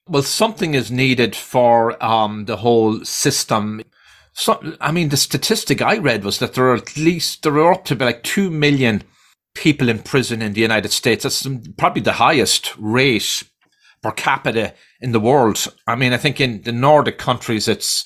Well, 0.07 0.23
something 0.23 0.73
is 0.73 0.91
needed 0.91 1.35
for 1.35 2.03
um, 2.03 2.45
the 2.45 2.57
whole 2.57 3.03
system. 3.05 3.81
So, 4.33 4.75
I 4.81 4.91
mean, 4.91 5.09
the 5.09 5.17
statistic 5.17 5.81
I 5.81 5.97
read 5.97 6.23
was 6.23 6.39
that 6.39 6.53
there 6.53 6.65
are 6.65 6.75
at 6.75 6.97
least, 6.97 7.43
there 7.43 7.57
are 7.59 7.73
up 7.73 7.85
to 7.85 7.95
like 7.95 8.23
2 8.23 8.49
million 8.49 9.03
people 9.55 9.89
in 9.89 9.99
prison 9.99 10.41
in 10.41 10.53
the 10.53 10.61
United 10.61 10.91
States. 10.91 11.23
That's 11.23 11.47
probably 11.77 12.01
the 12.01 12.13
highest 12.13 12.73
rate 12.77 13.43
per 14.01 14.11
capita 14.11 14.73
in 15.01 15.11
the 15.11 15.19
world. 15.19 15.67
I 15.87 15.95
mean, 15.95 16.13
I 16.13 16.17
think 16.17 16.39
in 16.39 16.61
the 16.63 16.71
Nordic 16.71 17.17
countries, 17.17 17.67
it's 17.67 18.05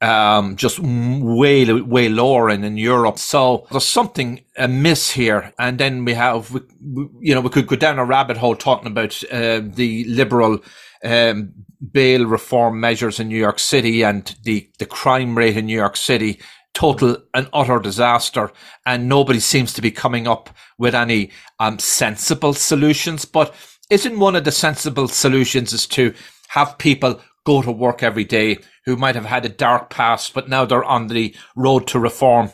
um, 0.00 0.56
just 0.56 0.78
way 0.78 1.64
way 1.72 2.08
lower 2.08 2.48
and 2.48 2.64
in 2.64 2.76
Europe. 2.76 3.18
So 3.18 3.66
there's 3.70 3.86
something 3.86 4.42
amiss 4.56 5.10
here. 5.10 5.52
And 5.58 5.78
then 5.78 6.04
we 6.04 6.14
have, 6.14 6.50
we, 6.52 6.60
we, 6.80 7.08
you 7.20 7.34
know, 7.34 7.40
we 7.40 7.50
could 7.50 7.66
go 7.66 7.76
down 7.76 7.98
a 7.98 8.04
rabbit 8.04 8.36
hole 8.36 8.56
talking 8.56 8.88
about 8.88 9.22
uh, 9.32 9.60
the 9.62 10.04
liberal 10.08 10.58
um, 11.04 11.52
bail 11.92 12.26
reform 12.26 12.80
measures 12.80 13.20
in 13.20 13.28
New 13.28 13.38
York 13.38 13.58
City 13.58 14.04
and 14.04 14.36
the 14.44 14.68
the 14.78 14.86
crime 14.86 15.36
rate 15.36 15.56
in 15.56 15.66
New 15.66 15.76
York 15.76 15.96
City. 15.96 16.40
Total 16.74 17.16
and 17.32 17.48
utter 17.54 17.78
disaster, 17.78 18.52
and 18.84 19.08
nobody 19.08 19.40
seems 19.40 19.72
to 19.72 19.80
be 19.80 19.90
coming 19.90 20.28
up 20.28 20.50
with 20.76 20.94
any 20.94 21.30
um, 21.58 21.78
sensible 21.78 22.52
solutions. 22.52 23.24
But 23.24 23.54
isn't 23.88 24.18
one 24.18 24.36
of 24.36 24.44
the 24.44 24.52
sensible 24.52 25.08
solutions 25.08 25.72
is 25.72 25.86
to 25.86 26.12
have 26.48 26.76
people 26.76 27.22
go 27.46 27.62
to 27.62 27.70
work 27.70 28.02
every 28.02 28.24
day 28.24 28.58
who 28.84 28.96
might 28.96 29.14
have 29.14 29.24
had 29.24 29.46
a 29.46 29.48
dark 29.48 29.88
past, 29.88 30.34
but 30.34 30.48
now 30.48 30.66
they're 30.66 30.84
on 30.84 31.06
the 31.06 31.34
road 31.54 31.86
to 31.86 31.98
reform. 31.98 32.50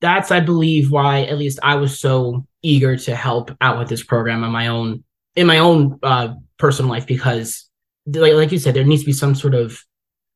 That's, 0.00 0.30
I 0.30 0.40
believe, 0.40 0.90
why 0.90 1.22
at 1.22 1.38
least 1.38 1.58
I 1.62 1.76
was 1.76 1.98
so 1.98 2.44
eager 2.62 2.96
to 2.96 3.16
help 3.16 3.52
out 3.60 3.78
with 3.78 3.88
this 3.88 4.02
program 4.02 4.44
in 4.44 4.50
my 4.50 4.66
own 4.66 5.04
in 5.36 5.46
my 5.46 5.58
own 5.58 5.98
uh, 6.02 6.34
personal 6.58 6.90
life 6.90 7.06
because, 7.06 7.68
like, 8.06 8.32
like 8.32 8.50
you 8.50 8.58
said, 8.58 8.74
there 8.74 8.84
needs 8.84 9.02
to 9.02 9.06
be 9.06 9.12
some 9.12 9.34
sort 9.34 9.54
of 9.54 9.80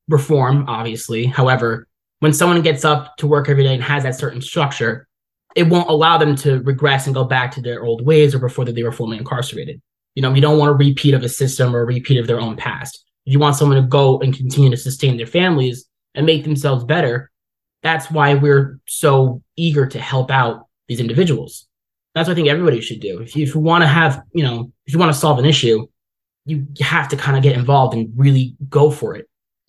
reform. 0.08 0.64
Obviously, 0.68 1.26
however, 1.26 1.88
when 2.20 2.32
someone 2.32 2.62
gets 2.62 2.84
up 2.84 3.16
to 3.16 3.26
work 3.26 3.48
every 3.48 3.64
day 3.64 3.74
and 3.74 3.82
has 3.82 4.04
that 4.04 4.18
certain 4.18 4.40
structure, 4.40 5.08
it 5.56 5.64
won't 5.64 5.90
allow 5.90 6.18
them 6.18 6.36
to 6.36 6.60
regress 6.62 7.06
and 7.06 7.14
go 7.14 7.24
back 7.24 7.50
to 7.52 7.60
their 7.60 7.82
old 7.82 8.06
ways 8.06 8.32
or 8.34 8.38
before 8.38 8.64
that 8.64 8.74
they 8.74 8.84
were 8.84 8.92
formerly 8.92 9.18
incarcerated. 9.18 9.82
You 10.14 10.22
know, 10.22 10.30
we 10.30 10.40
don't 10.40 10.58
want 10.58 10.70
a 10.70 10.74
repeat 10.74 11.14
of 11.14 11.24
a 11.24 11.28
system 11.28 11.74
or 11.74 11.80
a 11.80 11.86
repeat 11.86 12.18
of 12.18 12.26
their 12.28 12.40
own 12.40 12.56
past 12.56 13.04
you 13.24 13.38
want 13.38 13.56
someone 13.56 13.80
to 13.80 13.88
go 13.88 14.20
and 14.20 14.37
continue 14.37 14.70
to 14.70 14.76
sustain 14.76 15.16
their 15.16 15.26
families 15.26 15.87
and 16.14 16.26
make 16.26 16.44
themselves 16.44 16.85
better. 16.85 17.30
That's 17.82 18.11
why 18.11 18.35
we're 18.35 18.80
so 18.87 19.42
eager 19.56 19.87
to 19.87 20.00
help 20.00 20.30
out 20.30 20.66
these 20.88 21.00
individuals. 21.00 21.66
That's 22.14 22.28
what 22.28 22.32
I 22.32 22.37
think 22.37 22.48
everybody 22.48 22.80
should 22.80 23.00
do. 23.00 23.20
If 23.20 23.35
you, 23.35 23.44
if 23.44 23.54
you 23.54 23.61
want 23.61 23.82
to 23.82 23.88
have, 23.88 24.22
you 24.32 24.42
know, 24.42 24.70
if 24.87 24.92
you 24.92 24.98
want 24.98 25.12
to 25.12 25.18
solve 25.18 25.38
an 25.38 25.44
issue, 25.44 25.87
you 26.44 26.66
have 26.80 27.08
to 27.08 27.16
kind 27.16 27.37
of 27.37 27.42
get 27.42 27.56
involved 27.56 27.94
and 27.94 28.12
really 28.16 28.56
go 28.68 28.90
for 28.90 29.14
it 29.14 29.28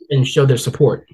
and 0.10 0.28
show 0.28 0.46
their 0.46 0.58
support. 0.58 1.08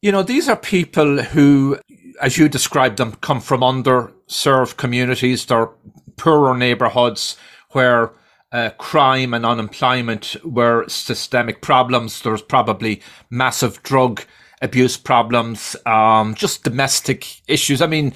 You 0.00 0.12
know, 0.12 0.22
these 0.22 0.48
are 0.48 0.56
people 0.56 1.22
who, 1.22 1.78
as 2.20 2.38
you 2.38 2.48
described 2.48 2.98
them, 2.98 3.12
come 3.16 3.40
from 3.40 3.60
underserved 3.60 4.76
communities. 4.76 5.46
They're 5.46 5.70
poorer 6.16 6.56
neighborhoods 6.56 7.36
where 7.70 8.12
uh, 8.54 8.70
crime 8.78 9.34
and 9.34 9.44
unemployment 9.44 10.36
were 10.44 10.88
systemic 10.88 11.60
problems. 11.60 12.22
There's 12.22 12.40
probably 12.40 13.02
massive 13.28 13.82
drug 13.82 14.22
abuse 14.62 14.96
problems, 14.96 15.74
um, 15.86 16.36
just 16.36 16.62
domestic 16.62 17.42
issues. 17.48 17.82
I 17.82 17.88
mean, 17.88 18.14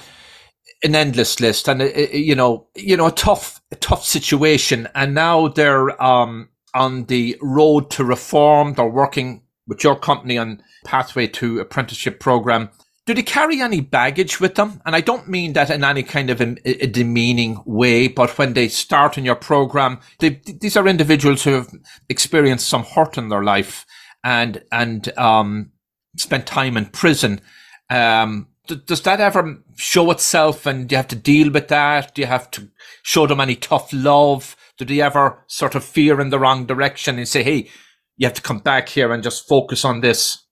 an 0.84 0.94
endless 0.94 1.40
list, 1.40 1.68
and 1.68 1.82
uh, 1.82 1.86
uh, 1.86 2.06
you 2.12 2.36
know, 2.36 2.68
you 2.76 2.96
know, 2.96 3.08
a 3.08 3.12
tough, 3.12 3.60
a 3.72 3.76
tough 3.76 4.04
situation. 4.04 4.88
And 4.94 5.12
now 5.12 5.48
they're 5.48 6.00
um, 6.00 6.50
on 6.72 7.06
the 7.06 7.36
road 7.42 7.90
to 7.90 8.04
reform. 8.04 8.74
They're 8.74 8.86
working 8.86 9.42
with 9.66 9.82
your 9.82 9.98
company 9.98 10.38
on 10.38 10.62
pathway 10.84 11.26
to 11.26 11.58
apprenticeship 11.58 12.20
program 12.20 12.70
do 13.08 13.14
they 13.14 13.22
carry 13.22 13.62
any 13.62 13.80
baggage 13.80 14.38
with 14.38 14.56
them? 14.56 14.82
And 14.84 14.94
I 14.94 15.00
don't 15.00 15.30
mean 15.30 15.54
that 15.54 15.70
in 15.70 15.82
any 15.82 16.02
kind 16.02 16.28
of 16.28 16.42
a, 16.42 16.56
a 16.66 16.86
demeaning 16.86 17.62
way, 17.64 18.06
but 18.06 18.36
when 18.36 18.52
they 18.52 18.68
start 18.68 19.16
in 19.16 19.24
your 19.24 19.34
program, 19.34 20.00
they, 20.18 20.42
these 20.60 20.76
are 20.76 20.86
individuals 20.86 21.42
who 21.42 21.52
have 21.52 21.70
experienced 22.10 22.68
some 22.68 22.84
hurt 22.84 23.16
in 23.16 23.30
their 23.30 23.42
life 23.42 23.86
and 24.22 24.62
and 24.70 25.16
um, 25.16 25.72
spent 26.18 26.46
time 26.46 26.76
in 26.76 26.84
prison. 26.84 27.40
Um, 27.88 28.48
does 28.66 29.00
that 29.00 29.22
ever 29.22 29.56
show 29.76 30.10
itself, 30.10 30.66
and 30.66 30.86
do 30.86 30.92
you 30.92 30.98
have 30.98 31.08
to 31.08 31.16
deal 31.16 31.50
with 31.50 31.68
that? 31.68 32.14
Do 32.14 32.20
you 32.20 32.26
have 32.26 32.50
to 32.50 32.68
show 33.04 33.26
them 33.26 33.40
any 33.40 33.56
tough 33.56 33.90
love? 33.90 34.54
Do 34.76 34.84
they 34.84 35.00
ever 35.00 35.46
sort 35.46 35.74
of 35.74 35.82
fear 35.82 36.20
in 36.20 36.28
the 36.28 36.38
wrong 36.38 36.66
direction 36.66 37.16
and 37.16 37.26
say, 37.26 37.42
"Hey, 37.42 37.70
you 38.18 38.26
have 38.26 38.34
to 38.34 38.42
come 38.42 38.58
back 38.58 38.90
here 38.90 39.14
and 39.14 39.22
just 39.22 39.48
focus 39.48 39.82
on 39.82 40.02
this"? 40.02 40.44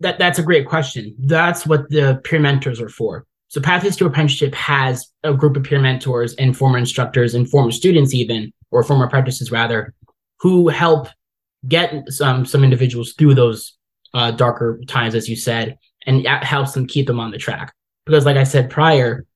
That 0.00 0.18
that's 0.18 0.38
a 0.38 0.42
great 0.42 0.66
question. 0.66 1.14
That's 1.18 1.66
what 1.66 1.88
the 1.90 2.20
peer 2.24 2.40
mentors 2.40 2.80
are 2.80 2.88
for. 2.88 3.26
So 3.48 3.60
Pathways 3.60 3.96
to 3.96 4.06
Apprenticeship 4.06 4.54
has 4.54 5.08
a 5.24 5.34
group 5.34 5.56
of 5.56 5.64
peer 5.64 5.80
mentors 5.80 6.34
and 6.34 6.56
former 6.56 6.78
instructors 6.78 7.34
and 7.34 7.50
former 7.50 7.72
students 7.72 8.14
even, 8.14 8.52
or 8.70 8.82
former 8.84 9.06
apprentices 9.06 9.50
rather, 9.50 9.92
who 10.38 10.68
help 10.68 11.08
get 11.66 12.08
some 12.08 12.46
some 12.46 12.64
individuals 12.64 13.12
through 13.18 13.34
those 13.34 13.76
uh, 14.14 14.30
darker 14.30 14.80
times, 14.86 15.14
as 15.14 15.28
you 15.28 15.36
said, 15.36 15.76
and 16.06 16.24
that 16.24 16.44
helps 16.44 16.72
them 16.72 16.86
keep 16.86 17.06
them 17.06 17.20
on 17.20 17.30
the 17.30 17.38
track. 17.38 17.74
Because, 18.06 18.24
like 18.24 18.36
I 18.36 18.44
said 18.44 18.70
prior, 18.70 19.26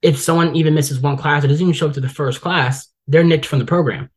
if 0.00 0.18
someone 0.18 0.56
even 0.56 0.74
misses 0.74 1.00
one 1.00 1.16
class 1.16 1.44
or 1.44 1.48
doesn't 1.48 1.62
even 1.62 1.74
show 1.74 1.88
up 1.88 1.94
to 1.94 2.00
the 2.00 2.08
first 2.08 2.40
class, 2.40 2.88
they're 3.06 3.24
nicked 3.24 3.46
from 3.46 3.58
the 3.58 3.66
program. 3.66 4.10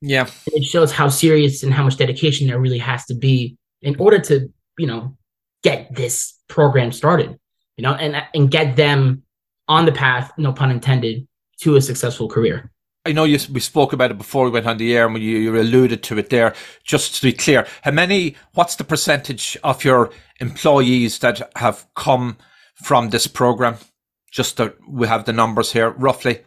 Yeah, 0.00 0.28
it 0.46 0.64
shows 0.64 0.90
how 0.90 1.08
serious 1.08 1.62
and 1.62 1.72
how 1.72 1.84
much 1.84 1.98
dedication 1.98 2.46
there 2.46 2.58
really 2.58 2.78
has 2.78 3.04
to 3.06 3.14
be 3.14 3.58
in 3.82 3.96
order 4.00 4.18
to, 4.18 4.50
you 4.78 4.86
know, 4.86 5.16
get 5.62 5.94
this 5.94 6.34
program 6.48 6.92
started, 6.92 7.38
you 7.76 7.82
know, 7.82 7.94
and 7.94 8.22
and 8.34 8.50
get 8.50 8.76
them 8.76 9.22
on 9.68 9.86
the 9.86 9.92
path, 9.92 10.32
no 10.36 10.52
pun 10.52 10.70
intended, 10.70 11.26
to 11.60 11.76
a 11.76 11.80
successful 11.80 12.28
career. 12.28 12.70
I 13.06 13.12
know 13.12 13.24
you, 13.24 13.38
we 13.50 13.60
spoke 13.60 13.94
about 13.94 14.10
it 14.10 14.18
before 14.18 14.44
we 14.44 14.50
went 14.50 14.66
on 14.66 14.76
the 14.76 14.94
air, 14.94 15.06
and 15.06 15.18
you, 15.18 15.38
you 15.38 15.58
alluded 15.58 16.02
to 16.04 16.18
it 16.18 16.28
there. 16.28 16.54
Just 16.84 17.16
to 17.16 17.22
be 17.22 17.32
clear, 17.32 17.66
how 17.82 17.92
many? 17.92 18.36
What's 18.54 18.76
the 18.76 18.84
percentage 18.84 19.56
of 19.64 19.84
your 19.84 20.10
employees 20.40 21.18
that 21.20 21.50
have 21.56 21.86
come 21.94 22.36
from 22.74 23.10
this 23.10 23.26
program? 23.26 23.76
Just 24.30 24.58
that 24.58 24.76
we 24.86 25.08
have 25.08 25.24
the 25.24 25.32
numbers 25.32 25.72
here, 25.72 25.90
roughly. 25.90 26.40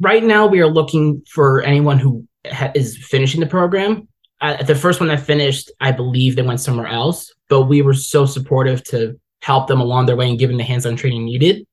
Right 0.00 0.22
now, 0.22 0.46
we 0.46 0.60
are 0.60 0.68
looking 0.68 1.22
for 1.32 1.62
anyone 1.62 1.98
who 1.98 2.28
ha- 2.46 2.70
is 2.74 2.96
finishing 2.96 3.40
the 3.40 3.46
program 3.46 4.06
uh, 4.40 4.62
the 4.62 4.74
first 4.74 5.00
one 5.00 5.08
that 5.08 5.20
finished, 5.20 5.70
I 5.80 5.92
believe 5.92 6.36
they 6.36 6.42
went 6.42 6.60
somewhere 6.60 6.86
else, 6.86 7.32
but 7.48 7.62
we 7.62 7.82
were 7.82 7.94
so 7.94 8.26
supportive 8.26 8.84
to 8.84 9.18
help 9.42 9.66
them 9.66 9.80
along 9.80 10.06
their 10.06 10.16
way 10.16 10.28
and 10.28 10.38
give 10.38 10.50
them 10.50 10.58
the 10.58 10.64
hands-on 10.64 10.96
training 10.96 11.24
needed. 11.24 11.66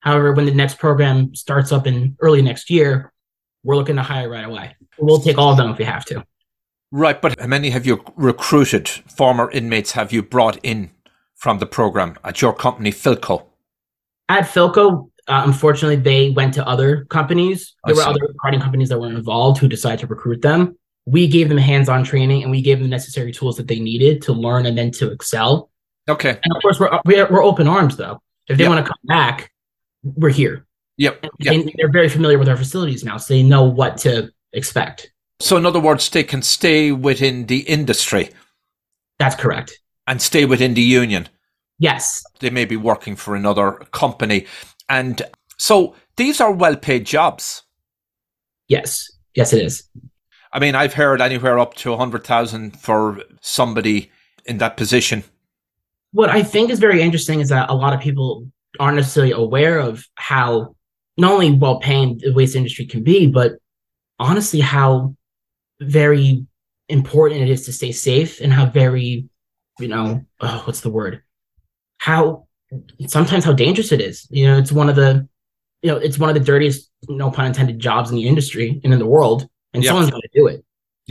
However, 0.00 0.32
when 0.32 0.46
the 0.46 0.54
next 0.54 0.78
program 0.78 1.34
starts 1.34 1.72
up 1.72 1.86
in 1.86 2.16
early 2.20 2.42
next 2.42 2.70
year, 2.70 3.12
we're 3.62 3.76
looking 3.76 3.96
to 3.96 4.02
hire 4.02 4.28
right 4.28 4.44
away. 4.44 4.74
We'll 4.98 5.20
take 5.20 5.38
all 5.38 5.50
of 5.50 5.56
them 5.56 5.70
if 5.70 5.78
we 5.78 5.84
have 5.84 6.04
to. 6.06 6.24
Right, 6.90 7.20
but 7.20 7.38
how 7.38 7.46
many 7.46 7.70
have 7.70 7.86
you 7.86 8.02
recruited? 8.16 8.88
Former 8.88 9.50
inmates 9.50 9.92
have 9.92 10.12
you 10.12 10.22
brought 10.22 10.58
in 10.62 10.90
from 11.36 11.58
the 11.58 11.66
program 11.66 12.16
at 12.24 12.40
your 12.40 12.52
company, 12.52 12.90
Filco? 12.90 13.44
At 14.28 14.44
Filco, 14.44 15.10
uh, 15.28 15.42
unfortunately, 15.46 15.96
they 15.96 16.30
went 16.30 16.54
to 16.54 16.66
other 16.66 17.04
companies. 17.06 17.74
There 17.84 17.94
I 17.94 17.96
were 17.96 18.02
see. 18.02 18.10
other 18.10 18.20
recruiting 18.26 18.60
companies 18.60 18.88
that 18.88 18.98
were 18.98 19.08
involved 19.08 19.58
who 19.58 19.68
decided 19.68 20.00
to 20.00 20.06
recruit 20.06 20.42
them 20.42 20.76
we 21.10 21.26
gave 21.26 21.48
them 21.48 21.58
hands-on 21.58 22.04
training 22.04 22.42
and 22.42 22.50
we 22.50 22.62
gave 22.62 22.78
them 22.78 22.84
the 22.84 22.90
necessary 22.90 23.32
tools 23.32 23.56
that 23.56 23.68
they 23.68 23.80
needed 23.80 24.22
to 24.22 24.32
learn 24.32 24.66
and 24.66 24.78
then 24.78 24.90
to 24.92 25.10
excel. 25.10 25.70
Okay. 26.08 26.30
And 26.30 26.56
of 26.56 26.62
course, 26.62 26.78
we're 26.78 27.00
we're, 27.04 27.42
open 27.42 27.66
arms 27.66 27.96
though. 27.96 28.22
If 28.48 28.58
they 28.58 28.64
yep. 28.64 28.70
want 28.70 28.84
to 28.84 28.88
come 28.88 28.98
back, 29.04 29.52
we're 30.02 30.30
here. 30.30 30.66
Yep. 30.96 31.26
yep. 31.38 31.66
they're 31.76 31.90
very 31.90 32.08
familiar 32.08 32.38
with 32.38 32.48
our 32.48 32.56
facilities 32.56 33.04
now, 33.04 33.16
so 33.16 33.34
they 33.34 33.42
know 33.42 33.64
what 33.64 33.96
to 33.98 34.30
expect. 34.52 35.12
So, 35.40 35.56
in 35.56 35.64
other 35.64 35.80
words, 35.80 36.08
they 36.10 36.24
can 36.24 36.42
stay 36.42 36.92
within 36.92 37.46
the 37.46 37.60
industry. 37.60 38.30
That's 39.18 39.34
correct. 39.34 39.78
And 40.06 40.20
stay 40.20 40.44
within 40.44 40.74
the 40.74 40.82
union. 40.82 41.28
Yes. 41.78 42.22
They 42.40 42.50
may 42.50 42.66
be 42.66 42.76
working 42.76 43.16
for 43.16 43.34
another 43.34 43.72
company. 43.92 44.46
And 44.88 45.22
so 45.56 45.94
these 46.16 46.40
are 46.40 46.52
well 46.52 46.76
paid 46.76 47.06
jobs. 47.06 47.62
Yes. 48.68 49.10
Yes, 49.34 49.52
it 49.52 49.64
is. 49.64 49.88
I 50.52 50.58
mean, 50.58 50.74
I've 50.74 50.94
heard 50.94 51.20
anywhere 51.20 51.58
up 51.58 51.74
to 51.76 51.92
a 51.92 51.96
hundred 51.96 52.24
thousand 52.24 52.78
for 52.78 53.22
somebody 53.40 54.10
in 54.44 54.58
that 54.58 54.76
position. 54.76 55.22
What 56.12 56.30
I 56.30 56.42
think 56.42 56.70
is 56.70 56.80
very 56.80 57.02
interesting 57.02 57.40
is 57.40 57.50
that 57.50 57.70
a 57.70 57.74
lot 57.74 57.92
of 57.92 58.00
people 58.00 58.48
aren't 58.78 58.96
necessarily 58.96 59.32
aware 59.32 59.78
of 59.78 60.04
how 60.16 60.74
not 61.16 61.32
only 61.32 61.52
well 61.52 61.78
paying 61.78 62.18
the 62.18 62.32
waste 62.32 62.56
industry 62.56 62.86
can 62.86 63.04
be, 63.04 63.26
but 63.26 63.52
honestly 64.18 64.60
how 64.60 65.14
very 65.80 66.46
important 66.88 67.40
it 67.40 67.48
is 67.48 67.64
to 67.66 67.72
stay 67.72 67.92
safe 67.92 68.40
and 68.40 68.52
how 68.52 68.66
very, 68.66 69.28
you 69.78 69.88
know, 69.88 70.24
oh, 70.40 70.62
what's 70.64 70.80
the 70.80 70.90
word? 70.90 71.22
How 71.98 72.46
sometimes 73.06 73.44
how 73.44 73.52
dangerous 73.52 73.92
it 73.92 74.00
is. 74.00 74.26
You 74.30 74.46
know, 74.46 74.58
it's 74.58 74.72
one 74.72 74.88
of 74.88 74.96
the, 74.96 75.28
you 75.82 75.90
know, 75.90 75.96
it's 75.96 76.18
one 76.18 76.28
of 76.28 76.34
the 76.34 76.40
dirtiest, 76.40 76.90
no 77.08 77.30
pun 77.30 77.46
intended, 77.46 77.78
jobs 77.78 78.10
in 78.10 78.16
the 78.16 78.26
industry 78.26 78.80
and 78.82 78.92
in 78.92 78.98
the 78.98 79.06
world 79.06 79.48
and 79.72 79.84
someone's 79.84 80.10
going 80.10 80.22
to 80.22 80.28
do 80.34 80.46
it. 80.46 80.64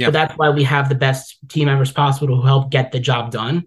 So 0.05 0.11
that's 0.11 0.33
why 0.37 0.49
we 0.49 0.63
have 0.63 0.87
the 0.87 0.95
best 0.95 1.37
team 1.49 1.65
members 1.65 1.91
possible 1.91 2.35
who 2.35 2.41
help 2.45 2.71
get 2.71 2.91
the 2.91 2.99
job 2.99 3.31
done. 3.31 3.65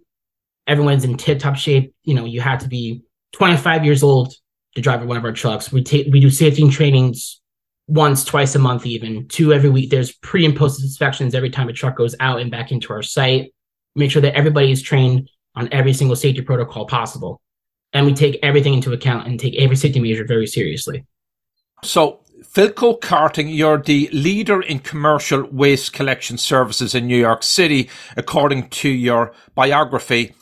Everyone's 0.66 1.04
in 1.04 1.16
tip 1.16 1.38
top 1.38 1.56
shape. 1.56 1.94
You 2.04 2.14
know, 2.14 2.24
you 2.24 2.40
have 2.40 2.60
to 2.60 2.68
be 2.68 3.02
25 3.32 3.84
years 3.84 4.02
old 4.02 4.34
to 4.74 4.80
drive 4.80 5.04
one 5.04 5.16
of 5.16 5.24
our 5.24 5.32
trucks. 5.32 5.70
We 5.70 5.82
take 5.82 6.08
we 6.10 6.20
do 6.20 6.30
safety 6.30 6.68
trainings 6.70 7.40
once, 7.86 8.24
twice 8.24 8.54
a 8.54 8.58
month, 8.58 8.86
even 8.86 9.28
two 9.28 9.52
every 9.52 9.68
week. 9.68 9.90
There's 9.90 10.12
pre 10.12 10.44
and 10.46 10.56
post 10.56 10.82
inspections 10.82 11.34
every 11.34 11.50
time 11.50 11.68
a 11.68 11.72
truck 11.72 11.96
goes 11.96 12.14
out 12.20 12.40
and 12.40 12.50
back 12.50 12.72
into 12.72 12.92
our 12.92 13.02
site. 13.02 13.52
Make 13.94 14.10
sure 14.10 14.22
that 14.22 14.34
everybody 14.34 14.70
is 14.70 14.80
trained 14.80 15.28
on 15.54 15.68
every 15.72 15.92
single 15.92 16.16
safety 16.16 16.40
protocol 16.40 16.86
possible. 16.86 17.40
And 17.92 18.06
we 18.06 18.14
take 18.14 18.38
everything 18.42 18.72
into 18.72 18.92
account 18.92 19.26
and 19.26 19.38
take 19.38 19.54
every 19.56 19.76
safety 19.76 20.00
measure 20.00 20.24
very 20.24 20.46
seriously. 20.46 21.04
So 21.84 22.21
Filco 22.54 23.00
Carting, 23.00 23.48
you're 23.48 23.78
the 23.78 24.10
leader 24.12 24.60
in 24.60 24.78
commercial 24.78 25.44
waste 25.44 25.94
collection 25.94 26.36
services 26.36 26.94
in 26.94 27.06
New 27.06 27.16
York 27.16 27.42
City, 27.42 27.88
according 28.14 28.68
to 28.68 28.90
your 28.90 29.32
biography. 29.54 30.34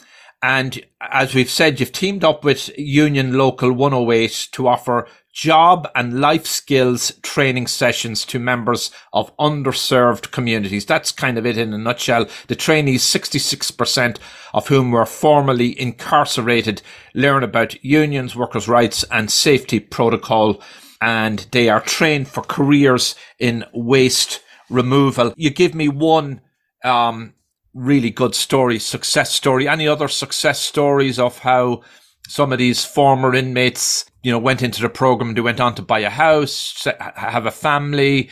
And 0.42 0.84
as 1.00 1.36
we've 1.36 1.48
said, 1.48 1.78
you've 1.78 1.92
teamed 1.92 2.24
up 2.24 2.42
with 2.42 2.76
Union 2.76 3.34
Local 3.38 3.72
108 3.72 4.48
to 4.50 4.66
offer 4.66 5.06
job 5.32 5.88
and 5.94 6.20
life 6.20 6.46
skills 6.46 7.12
training 7.22 7.68
sessions 7.68 8.24
to 8.24 8.40
members 8.40 8.90
of 9.12 9.36
underserved 9.36 10.32
communities. 10.32 10.86
That's 10.86 11.12
kind 11.12 11.38
of 11.38 11.46
it 11.46 11.56
in 11.56 11.72
a 11.72 11.78
nutshell. 11.78 12.26
The 12.48 12.56
trainees, 12.56 13.04
66% 13.04 14.18
of 14.52 14.66
whom 14.66 14.90
were 14.90 15.06
formerly 15.06 15.80
incarcerated, 15.80 16.82
learn 17.14 17.44
about 17.44 17.84
unions, 17.84 18.34
workers' 18.34 18.66
rights 18.66 19.04
and 19.12 19.30
safety 19.30 19.78
protocol 19.78 20.60
and 21.00 21.46
they 21.52 21.68
are 21.68 21.80
trained 21.80 22.28
for 22.28 22.42
careers 22.42 23.14
in 23.38 23.64
waste 23.72 24.42
removal. 24.68 25.32
You 25.36 25.50
give 25.50 25.74
me 25.74 25.88
one 25.88 26.40
um, 26.84 27.34
really 27.74 28.10
good 28.10 28.34
story, 28.34 28.78
success 28.78 29.32
story. 29.32 29.68
Any 29.68 29.88
other 29.88 30.08
success 30.08 30.60
stories 30.60 31.18
of 31.18 31.38
how 31.38 31.82
some 32.28 32.52
of 32.52 32.58
these 32.58 32.84
former 32.84 33.34
inmates, 33.34 34.04
you 34.22 34.30
know, 34.30 34.38
went 34.38 34.62
into 34.62 34.82
the 34.82 34.88
program, 34.88 35.34
they 35.34 35.40
went 35.40 35.60
on 35.60 35.74
to 35.74 35.82
buy 35.82 36.00
a 36.00 36.10
house, 36.10 36.86
have 37.16 37.46
a 37.46 37.50
family, 37.50 38.30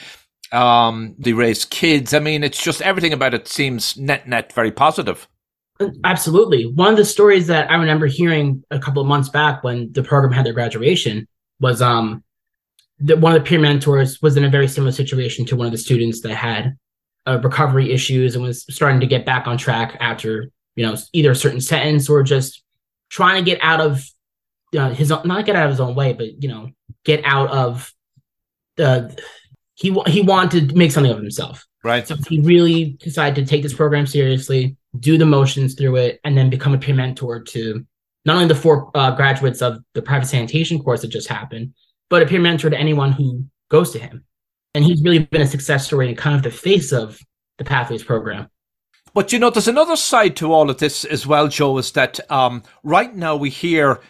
um, 0.53 1.15
they 1.19 1.33
raised 1.33 1.71
kids. 1.71 2.15
I 2.15 2.21
mean, 2.21 2.45
it's 2.45 2.63
just 2.63 2.83
everything 2.83 3.13
about 3.13 3.35
it 3.35 3.49
seems 3.49 3.97
net 3.97 4.29
net 4.29 4.53
very 4.53 4.71
positive. 4.71 5.29
Absolutely. 6.05 6.67
One 6.67 6.91
of 6.91 6.97
the 6.97 7.05
stories 7.05 7.47
that 7.47 7.71
I 7.71 7.75
remember 7.75 8.07
hearing 8.07 8.65
a 8.71 8.81
couple 8.81 9.01
of 9.01 9.09
months 9.09 9.29
back 9.29 9.63
when 9.63 9.93
the 9.93 10.03
program 10.03 10.33
had 10.33 10.45
their 10.45 10.53
graduation 10.53 11.27
was 11.61 11.83
um 11.83 12.23
the, 13.01 13.17
one 13.17 13.35
of 13.35 13.43
the 13.43 13.49
peer 13.49 13.61
mentors 13.61 14.21
was 14.21 14.37
in 14.37 14.45
a 14.45 14.49
very 14.49 14.69
similar 14.69 14.93
situation 14.93 15.45
to 15.47 15.57
one 15.57 15.67
of 15.67 15.73
the 15.73 15.79
students 15.79 16.21
that 16.23 16.35
had 16.35 16.77
uh, 17.27 17.39
recovery 17.43 17.93
issues 17.93 18.35
and 18.35 18.43
was 18.43 18.65
starting 18.75 19.01
to 19.01 19.07
get 19.07 19.25
back 19.25 19.47
on 19.47 19.59
track 19.59 19.97
after 20.01 20.51
you 20.77 20.87
know 20.87 20.97
either 21.13 21.33
a 21.33 21.37
certain 21.37 21.61
sentence 21.61 22.09
or 22.09 22.23
just 22.23 22.63
trying 23.09 23.45
to 23.45 23.51
get 23.51 23.63
out 23.63 23.81
of 23.81 24.05
uh, 24.77 24.91
his 24.91 25.11
not 25.11 25.47
get 25.47 25.57
out 25.57 25.67
of 25.67 25.71
his 25.71 25.81
own 25.81 25.95
way, 25.95 26.13
but 26.13 26.43
you 26.43 26.49
know 26.49 26.71
get 27.05 27.25
out 27.25 27.51
of 27.51 27.93
the 28.77 29.17
he 29.75 29.97
he 30.07 30.23
wanted 30.23 30.71
to 30.71 30.77
make 30.77 30.91
something 30.91 31.13
of 31.13 31.19
himself. 31.19 31.67
Right. 31.85 32.07
So 32.07 32.17
he 32.29 32.41
really 32.41 32.97
decided 33.01 33.37
to 33.37 33.49
take 33.49 33.63
this 33.63 33.73
program 33.73 34.07
seriously, 34.07 34.77
do 34.99 35.17
the 35.17 35.27
motions 35.27 35.75
through 35.75 35.97
it, 35.97 36.21
and 36.25 36.37
then 36.37 36.51
become 36.51 36.75
a 36.75 36.79
peer 36.79 36.95
mentor 36.95 37.41
to 37.41 37.87
not 38.25 38.35
only 38.35 38.49
the 38.49 38.55
four 38.55 38.91
uh, 38.95 39.13
graduates 39.13 39.63
of 39.63 39.79
the 39.95 40.03
private 40.03 40.27
sanitation 40.27 40.81
course 40.83 41.03
that 41.03 41.09
just 41.09 41.29
happened, 41.29 41.73
but 42.11 42.23
a 42.23 42.27
peer 42.27 42.41
mentor 42.41 42.71
to 42.71 42.79
anyone 42.79 43.13
who 43.13 43.45
goes 43.71 43.91
to 43.93 43.99
him. 43.99 44.25
And 44.75 44.85
he's 44.85 45.03
really 45.03 45.21
been 45.21 45.43
a 45.43 45.47
success 45.47 45.87
story 45.87 46.09
and 46.09 46.17
kind 46.17 46.37
of 46.37 46.43
the 46.43 46.51
face 46.51 46.93
of 46.93 47.19
the 47.59 47.65
Pathways 47.65 48.03
program. 48.03 48.49
But 49.15 49.33
you 49.33 49.39
know, 49.39 49.51
there's 49.51 49.69
another 49.69 49.97
side 49.97 50.37
to 50.37 50.53
all 50.53 50.71
of 50.71 50.79
this 50.79 51.05
as 51.05 51.27
well, 51.27 51.49
Joe, 51.49 51.79
is 51.79 51.93
that 51.93 52.21
um, 52.31 52.63
right 52.85 53.15
now 53.15 53.37
we 53.37 53.51
hear 53.51 54.01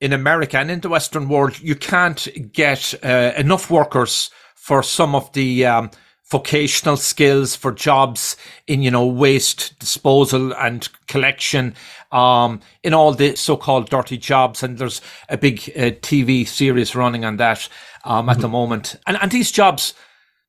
in 0.00 0.12
America 0.12 0.58
and 0.58 0.70
in 0.70 0.80
the 0.80 0.88
Western 0.88 1.28
world, 1.28 1.58
you 1.60 1.74
can't 1.74 2.26
get 2.52 2.94
uh, 3.04 3.32
enough 3.36 3.70
workers 3.70 4.30
for 4.54 4.82
some 4.82 5.14
of 5.14 5.32
the 5.32 5.66
um, 5.66 5.90
vocational 6.30 6.96
skills 6.96 7.54
for 7.54 7.70
jobs 7.72 8.36
in, 8.66 8.82
you 8.82 8.90
know, 8.90 9.06
waste 9.06 9.78
disposal 9.78 10.52
and 10.54 10.88
collection, 11.06 11.74
um, 12.12 12.60
in 12.82 12.94
all 12.94 13.12
the 13.12 13.36
so-called 13.36 13.90
dirty 13.90 14.16
jobs. 14.16 14.62
And 14.62 14.78
there's 14.78 15.00
a 15.28 15.36
big 15.36 15.58
uh, 15.76 15.92
TV 16.00 16.46
series 16.46 16.94
running 16.94 17.24
on 17.24 17.36
that, 17.36 17.68
um, 18.04 18.28
at 18.28 18.34
mm-hmm. 18.34 18.42
the 18.42 18.48
moment. 18.48 18.96
And, 19.06 19.18
and 19.20 19.30
these 19.30 19.52
jobs, 19.52 19.94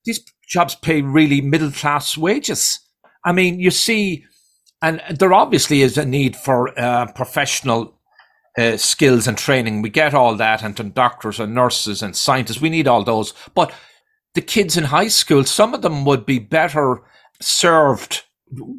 these 0.06 0.24
jobs 0.48 0.76
pay 0.76 1.02
really 1.02 1.42
middle 1.42 1.72
class 1.72 2.18
wages. 2.18 2.80
I 3.26 3.32
mean, 3.32 3.60
you 3.60 3.72
see, 3.72 4.26
and 4.82 5.02
there 5.10 5.34
obviously 5.34 5.82
is 5.82 5.98
a 5.98 6.06
need 6.06 6.36
for 6.36 6.78
uh, 6.80 7.12
professional 7.14 7.96
uh, 8.58 8.78
skills 8.78 9.28
and 9.28 9.38
training. 9.38 9.82
We 9.82 9.90
get 9.90 10.14
all 10.14 10.36
that, 10.36 10.64
and, 10.64 10.80
and 10.80 10.94
doctors 10.94 11.40
and 11.40 11.54
nurses 11.54 12.02
and 12.02 12.16
scientists, 12.16 12.62
we 12.62 12.70
need 12.70 12.88
all 12.88 13.04
those. 13.04 13.34
But 13.54 13.74
the 14.36 14.42
kids 14.42 14.78
in 14.78 14.84
high 14.84 15.08
school, 15.08 15.44
some 15.44 15.74
of 15.74 15.82
them 15.82 16.06
would 16.06 16.26
be 16.26 16.40
better 16.40 17.02
served, 17.42 18.24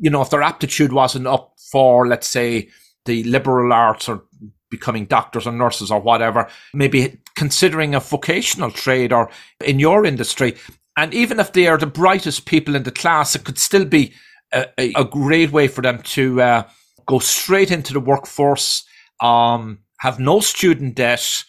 you 0.00 0.10
know, 0.10 0.22
if 0.22 0.30
their 0.30 0.42
aptitude 0.42 0.92
wasn't 0.92 1.26
up 1.26 1.54
for, 1.70 2.06
let's 2.06 2.28
say, 2.28 2.68
the 3.06 3.24
liberal 3.24 3.72
arts 3.72 4.08
or 4.08 4.22
becoming 4.70 5.06
doctors 5.06 5.46
or 5.46 5.52
nurses 5.52 5.90
or 5.90 6.00
whatever, 6.00 6.48
maybe 6.74 7.18
considering 7.36 7.94
a 7.94 8.00
vocational 8.00 8.70
trade 8.70 9.12
or 9.12 9.30
in 9.64 9.78
your 9.78 10.04
industry. 10.04 10.56
And 10.96 11.14
even 11.14 11.40
if 11.40 11.52
they 11.52 11.68
are 11.68 11.78
the 11.78 11.86
brightest 11.86 12.46
people 12.46 12.74
in 12.74 12.82
the 12.82 12.90
class, 12.90 13.34
it 13.34 13.44
could 13.44 13.58
still 13.58 13.84
be 13.84 14.12
a, 14.52 14.66
a, 14.78 15.04
great 15.04 15.52
way 15.52 15.68
for 15.68 15.82
them 15.82 16.00
to 16.02 16.40
uh, 16.40 16.62
go 17.06 17.18
straight 17.18 17.70
into 17.70 17.92
the 17.92 18.00
workforce, 18.00 18.84
um, 19.20 19.80
have 20.00 20.18
no 20.18 20.40
student 20.40 20.94
debt, 20.94 21.44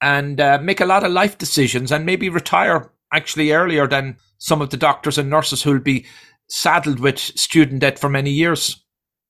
and 0.00 0.40
uh, 0.40 0.58
make 0.60 0.80
a 0.80 0.86
lot 0.86 1.04
of 1.04 1.12
life 1.12 1.38
decisions 1.38 1.92
and 1.92 2.04
maybe 2.04 2.28
retire 2.28 2.90
actually 3.12 3.52
earlier 3.52 3.86
than 3.86 4.16
some 4.38 4.62
of 4.62 4.70
the 4.70 4.76
doctors 4.76 5.18
and 5.18 5.30
nurses 5.30 5.62
who'll 5.62 5.78
be 5.78 6.06
saddled 6.48 7.00
with 7.00 7.18
student 7.18 7.80
debt 7.80 7.98
for 7.98 8.08
many 8.08 8.30
years. 8.30 8.84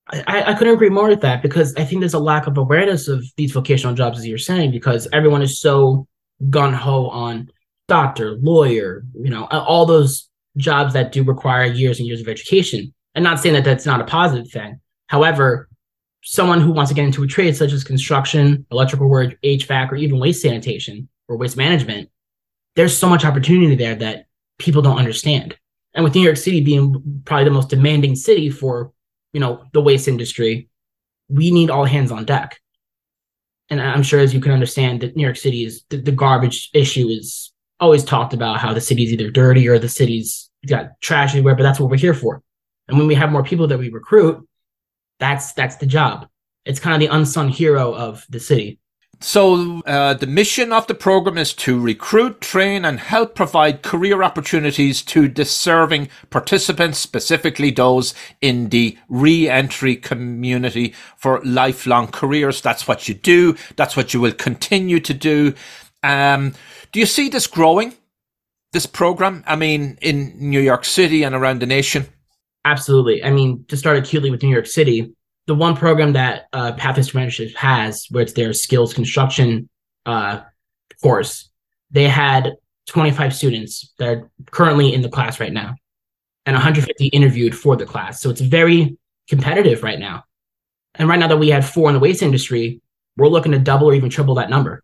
I, 0.08 0.44
I 0.48 0.54
couldn't 0.54 0.74
agree 0.74 0.90
more 0.90 1.08
with 1.08 1.20
that 1.20 1.42
because 1.42 1.74
I 1.76 1.84
think 1.84 2.00
there's 2.00 2.14
a 2.14 2.18
lack 2.18 2.46
of 2.46 2.58
awareness 2.58 3.08
of 3.08 3.24
these 3.36 3.52
vocational 3.52 3.94
jobs, 3.94 4.18
as 4.18 4.26
you're 4.26 4.38
saying, 4.38 4.72
because 4.72 5.06
everyone 5.12 5.42
is 5.42 5.60
so 5.60 6.06
gun 6.50 6.72
ho 6.72 7.08
on 7.08 7.48
doctor, 7.88 8.32
lawyer, 8.42 9.04
you 9.14 9.30
know, 9.30 9.44
all 9.46 9.86
those 9.86 10.28
jobs 10.56 10.92
that 10.94 11.12
do 11.12 11.22
require 11.22 11.64
years 11.64 11.98
and 11.98 12.06
years 12.06 12.20
of 12.20 12.28
education. 12.28 12.92
And 13.14 13.22
not 13.22 13.40
saying 13.40 13.54
that 13.54 13.64
that's 13.64 13.86
not 13.86 14.00
a 14.00 14.04
positive 14.04 14.50
thing. 14.50 14.80
However, 15.06 15.68
someone 16.24 16.60
who 16.60 16.72
wants 16.72 16.90
to 16.90 16.94
get 16.94 17.04
into 17.04 17.22
a 17.22 17.26
trade 17.26 17.56
such 17.56 17.72
as 17.72 17.84
construction, 17.84 18.66
electrical 18.70 19.08
work, 19.08 19.36
HVAC, 19.42 19.92
or 19.92 19.96
even 19.96 20.18
waste 20.18 20.42
sanitation 20.42 21.08
or 21.28 21.36
waste 21.36 21.56
management, 21.56 22.08
there's 22.76 22.96
so 22.96 23.08
much 23.08 23.24
opportunity 23.24 23.74
there 23.74 23.94
that 23.96 24.26
people 24.58 24.82
don't 24.82 24.98
understand. 24.98 25.56
And 25.94 26.04
with 26.04 26.14
New 26.14 26.22
York 26.22 26.36
City 26.36 26.62
being 26.62 27.22
probably 27.24 27.44
the 27.44 27.50
most 27.50 27.68
demanding 27.68 28.16
city 28.16 28.50
for, 28.50 28.92
you 29.32 29.40
know, 29.40 29.64
the 29.72 29.80
waste 29.80 30.08
industry, 30.08 30.68
we 31.28 31.50
need 31.50 31.70
all 31.70 31.84
hands 31.84 32.10
on 32.10 32.24
deck. 32.24 32.58
And 33.68 33.80
I'm 33.80 34.02
sure 34.02 34.20
as 34.20 34.34
you 34.34 34.40
can 34.40 34.52
understand 34.52 35.00
that 35.00 35.16
New 35.16 35.22
York 35.22 35.36
City 35.36 35.64
is 35.64 35.84
the, 35.88 35.98
the 35.98 36.12
garbage 36.12 36.70
issue 36.74 37.08
is 37.08 37.52
always 37.80 38.04
talked 38.04 38.32
about 38.32 38.58
how 38.58 38.72
the 38.72 38.80
city's 38.80 39.12
either 39.12 39.30
dirty 39.30 39.68
or 39.68 39.78
the 39.78 39.88
city's 39.88 40.50
got 40.66 41.00
trash 41.00 41.30
everywhere, 41.30 41.54
but 41.54 41.62
that's 41.62 41.80
what 41.80 41.90
we're 41.90 41.96
here 41.96 42.14
for. 42.14 42.42
And 42.88 42.98
when 42.98 43.06
we 43.06 43.14
have 43.14 43.32
more 43.32 43.42
people 43.42 43.66
that 43.68 43.78
we 43.78 43.90
recruit, 43.90 44.46
that's 45.18 45.52
that's 45.52 45.76
the 45.76 45.86
job. 45.86 46.26
It's 46.64 46.80
kind 46.80 46.94
of 46.94 47.00
the 47.00 47.14
unsung 47.14 47.48
hero 47.48 47.94
of 47.94 48.24
the 48.28 48.40
city. 48.40 48.78
So, 49.22 49.80
uh, 49.86 50.14
the 50.14 50.26
mission 50.26 50.72
of 50.72 50.88
the 50.88 50.94
program 50.94 51.38
is 51.38 51.54
to 51.54 51.78
recruit, 51.78 52.40
train, 52.40 52.84
and 52.84 52.98
help 52.98 53.36
provide 53.36 53.82
career 53.82 54.24
opportunities 54.24 55.00
to 55.02 55.28
deserving 55.28 56.08
participants, 56.30 56.98
specifically 56.98 57.70
those 57.70 58.14
in 58.40 58.70
the 58.70 58.98
re-entry 59.08 59.94
community 59.94 60.92
for 61.16 61.40
lifelong 61.44 62.08
careers. 62.08 62.60
That's 62.60 62.88
what 62.88 63.08
you 63.08 63.14
do. 63.14 63.56
That's 63.76 63.96
what 63.96 64.12
you 64.12 64.20
will 64.20 64.32
continue 64.32 64.98
to 64.98 65.14
do. 65.14 65.54
Um, 66.02 66.54
do 66.90 66.98
you 66.98 67.06
see 67.06 67.28
this 67.28 67.46
growing? 67.46 67.94
This 68.72 68.86
program? 68.86 69.44
I 69.46 69.54
mean, 69.54 69.98
in 70.00 70.34
New 70.36 70.60
York 70.60 70.84
City 70.84 71.22
and 71.22 71.32
around 71.32 71.60
the 71.60 71.66
nation? 71.66 72.06
Absolutely. 72.64 73.22
I 73.22 73.30
mean, 73.30 73.64
to 73.68 73.76
start 73.76 73.98
acutely 73.98 74.32
with 74.32 74.42
New 74.42 74.50
York 74.50 74.66
City, 74.66 75.14
the 75.46 75.54
one 75.54 75.76
program 75.76 76.12
that 76.12 76.46
uh, 76.52 76.72
Pathways 76.72 77.08
to 77.08 77.16
Mentorship 77.16 77.54
has, 77.56 78.06
where 78.10 78.22
it's 78.22 78.32
their 78.32 78.52
skills 78.52 78.94
construction 78.94 79.68
uh, 80.06 80.40
course, 81.02 81.50
they 81.90 82.08
had 82.08 82.54
25 82.86 83.34
students 83.34 83.92
that 83.98 84.08
are 84.08 84.30
currently 84.50 84.94
in 84.94 85.02
the 85.02 85.08
class 85.08 85.40
right 85.40 85.52
now, 85.52 85.74
and 86.46 86.54
150 86.54 87.08
interviewed 87.08 87.54
for 87.54 87.76
the 87.76 87.84
class. 87.84 88.22
So 88.22 88.30
it's 88.30 88.40
very 88.40 88.96
competitive 89.28 89.82
right 89.82 89.98
now. 89.98 90.24
And 90.94 91.08
right 91.08 91.18
now 91.18 91.28
that 91.28 91.38
we 91.38 91.50
had 91.50 91.64
four 91.64 91.88
in 91.90 91.94
the 91.94 92.00
waste 92.00 92.22
industry, 92.22 92.80
we're 93.16 93.28
looking 93.28 93.52
to 93.52 93.58
double 93.58 93.88
or 93.88 93.94
even 93.94 94.08
triple 94.10 94.36
that 94.36 94.50
number, 94.50 94.82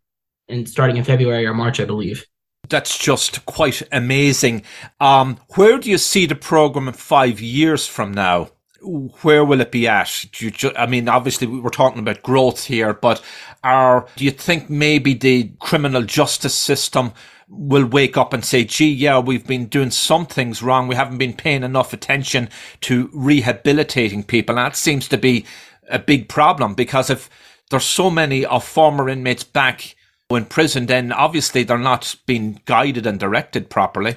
and 0.48 0.68
starting 0.68 0.96
in 0.96 1.04
February 1.04 1.46
or 1.46 1.54
March, 1.54 1.80
I 1.80 1.84
believe. 1.84 2.26
That's 2.68 2.98
just 2.98 3.46
quite 3.46 3.82
amazing. 3.92 4.62
Um, 5.00 5.38
where 5.54 5.78
do 5.78 5.88
you 5.88 5.96
see 5.96 6.26
the 6.26 6.34
program 6.34 6.92
five 6.92 7.40
years 7.40 7.86
from 7.86 8.12
now? 8.12 8.50
Where 8.82 9.44
will 9.44 9.60
it 9.60 9.72
be 9.72 9.88
at? 9.88 10.40
You, 10.40 10.52
I 10.76 10.86
mean, 10.86 11.08
obviously 11.08 11.46
we're 11.46 11.70
talking 11.70 12.00
about 12.00 12.22
growth 12.22 12.64
here, 12.64 12.92
but 12.92 13.22
are 13.64 14.06
do 14.16 14.24
you 14.24 14.30
think 14.30 14.70
maybe 14.70 15.14
the 15.14 15.50
criminal 15.60 16.02
justice 16.02 16.54
system 16.54 17.12
will 17.48 17.86
wake 17.86 18.16
up 18.16 18.32
and 18.32 18.44
say, 18.44 18.64
"Gee, 18.64 18.90
yeah, 18.92 19.18
we've 19.18 19.46
been 19.46 19.66
doing 19.66 19.90
some 19.90 20.26
things 20.26 20.62
wrong. 20.62 20.86
We 20.86 20.94
haven't 20.94 21.18
been 21.18 21.32
paying 21.32 21.64
enough 21.64 21.92
attention 21.92 22.48
to 22.82 23.10
rehabilitating 23.12 24.22
people." 24.24 24.58
And 24.58 24.66
that 24.66 24.76
seems 24.76 25.08
to 25.08 25.18
be 25.18 25.44
a 25.90 25.98
big 25.98 26.28
problem 26.28 26.74
because 26.74 27.10
if 27.10 27.30
there's 27.70 27.84
so 27.84 28.10
many 28.10 28.44
of 28.44 28.64
former 28.64 29.08
inmates 29.08 29.44
back 29.44 29.96
in 30.30 30.44
prison, 30.44 30.86
then 30.86 31.10
obviously 31.12 31.62
they're 31.62 31.78
not 31.78 32.14
being 32.26 32.60
guided 32.66 33.06
and 33.06 33.18
directed 33.18 33.70
properly. 33.70 34.16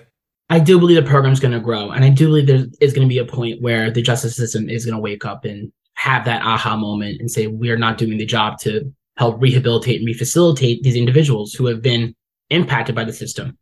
I 0.51 0.59
do 0.59 0.77
believe 0.77 1.01
the 1.01 1.09
program's 1.09 1.39
going 1.39 1.53
to 1.53 1.61
grow, 1.61 1.91
and 1.91 2.03
I 2.03 2.09
do 2.09 2.27
believe 2.27 2.45
there 2.45 2.65
is 2.81 2.91
going 2.91 3.07
to 3.07 3.09
be 3.09 3.19
a 3.19 3.25
point 3.25 3.61
where 3.61 3.89
the 3.89 4.01
justice 4.01 4.35
system 4.35 4.69
is 4.69 4.85
going 4.85 4.95
to 4.95 5.01
wake 5.01 5.23
up 5.23 5.45
and 5.45 5.71
have 5.93 6.25
that 6.25 6.41
aha 6.41 6.75
moment 6.75 7.21
and 7.21 7.31
say 7.31 7.47
we 7.47 7.69
are 7.69 7.77
not 7.77 7.97
doing 7.97 8.17
the 8.17 8.25
job 8.25 8.59
to 8.59 8.93
help 9.15 9.41
rehabilitate 9.41 10.01
and 10.01 10.09
refacilitate 10.09 10.81
these 10.81 10.97
individuals 10.97 11.53
who 11.53 11.67
have 11.67 11.81
been 11.81 12.13
impacted 12.49 12.93
by 12.93 13.05
the 13.05 13.13
system. 13.13 13.57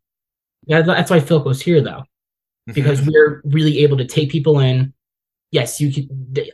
Yeah, 0.66 0.82
that's 0.82 1.12
why 1.12 1.20
Filco's 1.20 1.62
here, 1.62 1.80
though, 1.80 2.02
mm-hmm. 2.02 2.74
because 2.74 3.06
we're 3.06 3.42
really 3.46 3.80
able 3.80 3.98
to 3.98 4.06
take 4.06 4.32
people 4.32 4.60
in. 4.60 4.92
Yes, 5.52 5.80
you 5.80 5.94
can. 5.94 6.08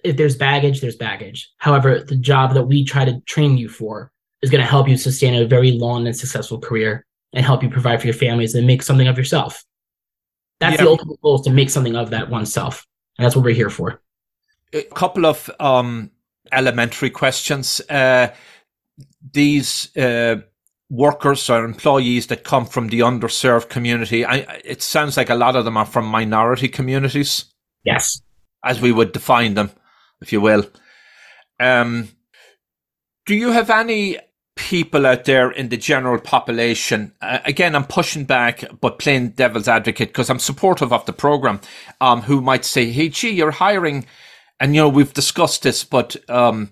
If 0.03 0.17
there's 0.17 0.35
baggage, 0.35 0.81
there's 0.81 0.97
baggage. 0.97 1.49
However, 1.59 2.01
the 2.01 2.17
job 2.17 2.53
that 2.55 2.65
we 2.65 2.83
try 2.83 3.05
to 3.05 3.21
train 3.21 3.57
you 3.57 3.69
for 3.69 4.11
is 4.41 4.49
going 4.49 4.63
to 4.63 4.69
help 4.69 4.89
you 4.89 4.97
sustain 4.97 5.33
a 5.33 5.47
very 5.47 5.71
long 5.71 6.07
and 6.07 6.15
successful 6.15 6.59
career 6.59 7.05
and 7.31 7.45
help 7.45 7.63
you 7.63 7.69
provide 7.69 8.01
for 8.01 8.07
your 8.07 8.13
families 8.13 8.53
and 8.53 8.67
make 8.67 8.83
something 8.83 9.07
of 9.07 9.17
yourself. 9.17 9.63
That's 10.59 10.77
yeah. 10.77 10.83
the 10.83 10.89
ultimate 10.89 11.21
goal 11.21 11.35
is 11.35 11.41
to 11.41 11.51
make 11.51 11.69
something 11.69 11.95
of 11.95 12.09
that 12.11 12.29
oneself. 12.29 12.85
And 13.17 13.25
that's 13.25 13.35
what 13.35 13.45
we're 13.45 13.53
here 13.53 13.69
for. 13.69 14.01
A 14.73 14.83
couple 14.83 15.25
of 15.25 15.49
um, 15.59 16.11
elementary 16.51 17.09
questions. 17.09 17.81
Uh, 17.89 18.33
these 19.33 19.95
uh, 19.97 20.37
workers 20.89 21.49
or 21.49 21.63
employees 21.63 22.27
that 22.27 22.43
come 22.43 22.65
from 22.65 22.87
the 22.87 22.99
underserved 22.99 23.69
community, 23.69 24.25
I, 24.25 24.37
it 24.63 24.81
sounds 24.81 25.17
like 25.17 25.29
a 25.29 25.35
lot 25.35 25.55
of 25.55 25.65
them 25.65 25.77
are 25.77 25.85
from 25.85 26.05
minority 26.05 26.67
communities. 26.67 27.45
Yes. 27.83 28.21
As 28.63 28.81
we 28.81 28.91
would 28.91 29.11
define 29.11 29.53
them, 29.53 29.71
if 30.21 30.33
you 30.33 30.41
will. 30.41 30.69
Um, 31.59 32.09
do 33.25 33.35
you 33.35 33.51
have 33.51 33.69
any 33.69 34.19
people 34.55 35.05
out 35.05 35.25
there 35.25 35.51
in 35.51 35.69
the 35.69 35.77
general 35.77 36.19
population, 36.19 37.13
uh, 37.21 37.39
again, 37.45 37.75
I'm 37.75 37.85
pushing 37.85 38.25
back, 38.25 38.63
but 38.81 38.99
playing 38.99 39.29
devil's 39.31 39.67
advocate 39.67 40.09
because 40.09 40.29
I'm 40.29 40.39
supportive 40.39 40.93
of 40.93 41.05
the 41.05 41.13
program, 41.13 41.59
um, 42.01 42.21
who 42.21 42.41
might 42.41 42.65
say, 42.65 42.91
"Hey, 42.91 43.09
gee, 43.09 43.31
you're 43.31 43.51
hiring," 43.51 44.05
and 44.59 44.73
you 44.75 44.81
know 44.81 44.89
we've 44.89 45.13
discussed 45.13 45.63
this, 45.63 45.83
but 45.83 46.15
um, 46.29 46.71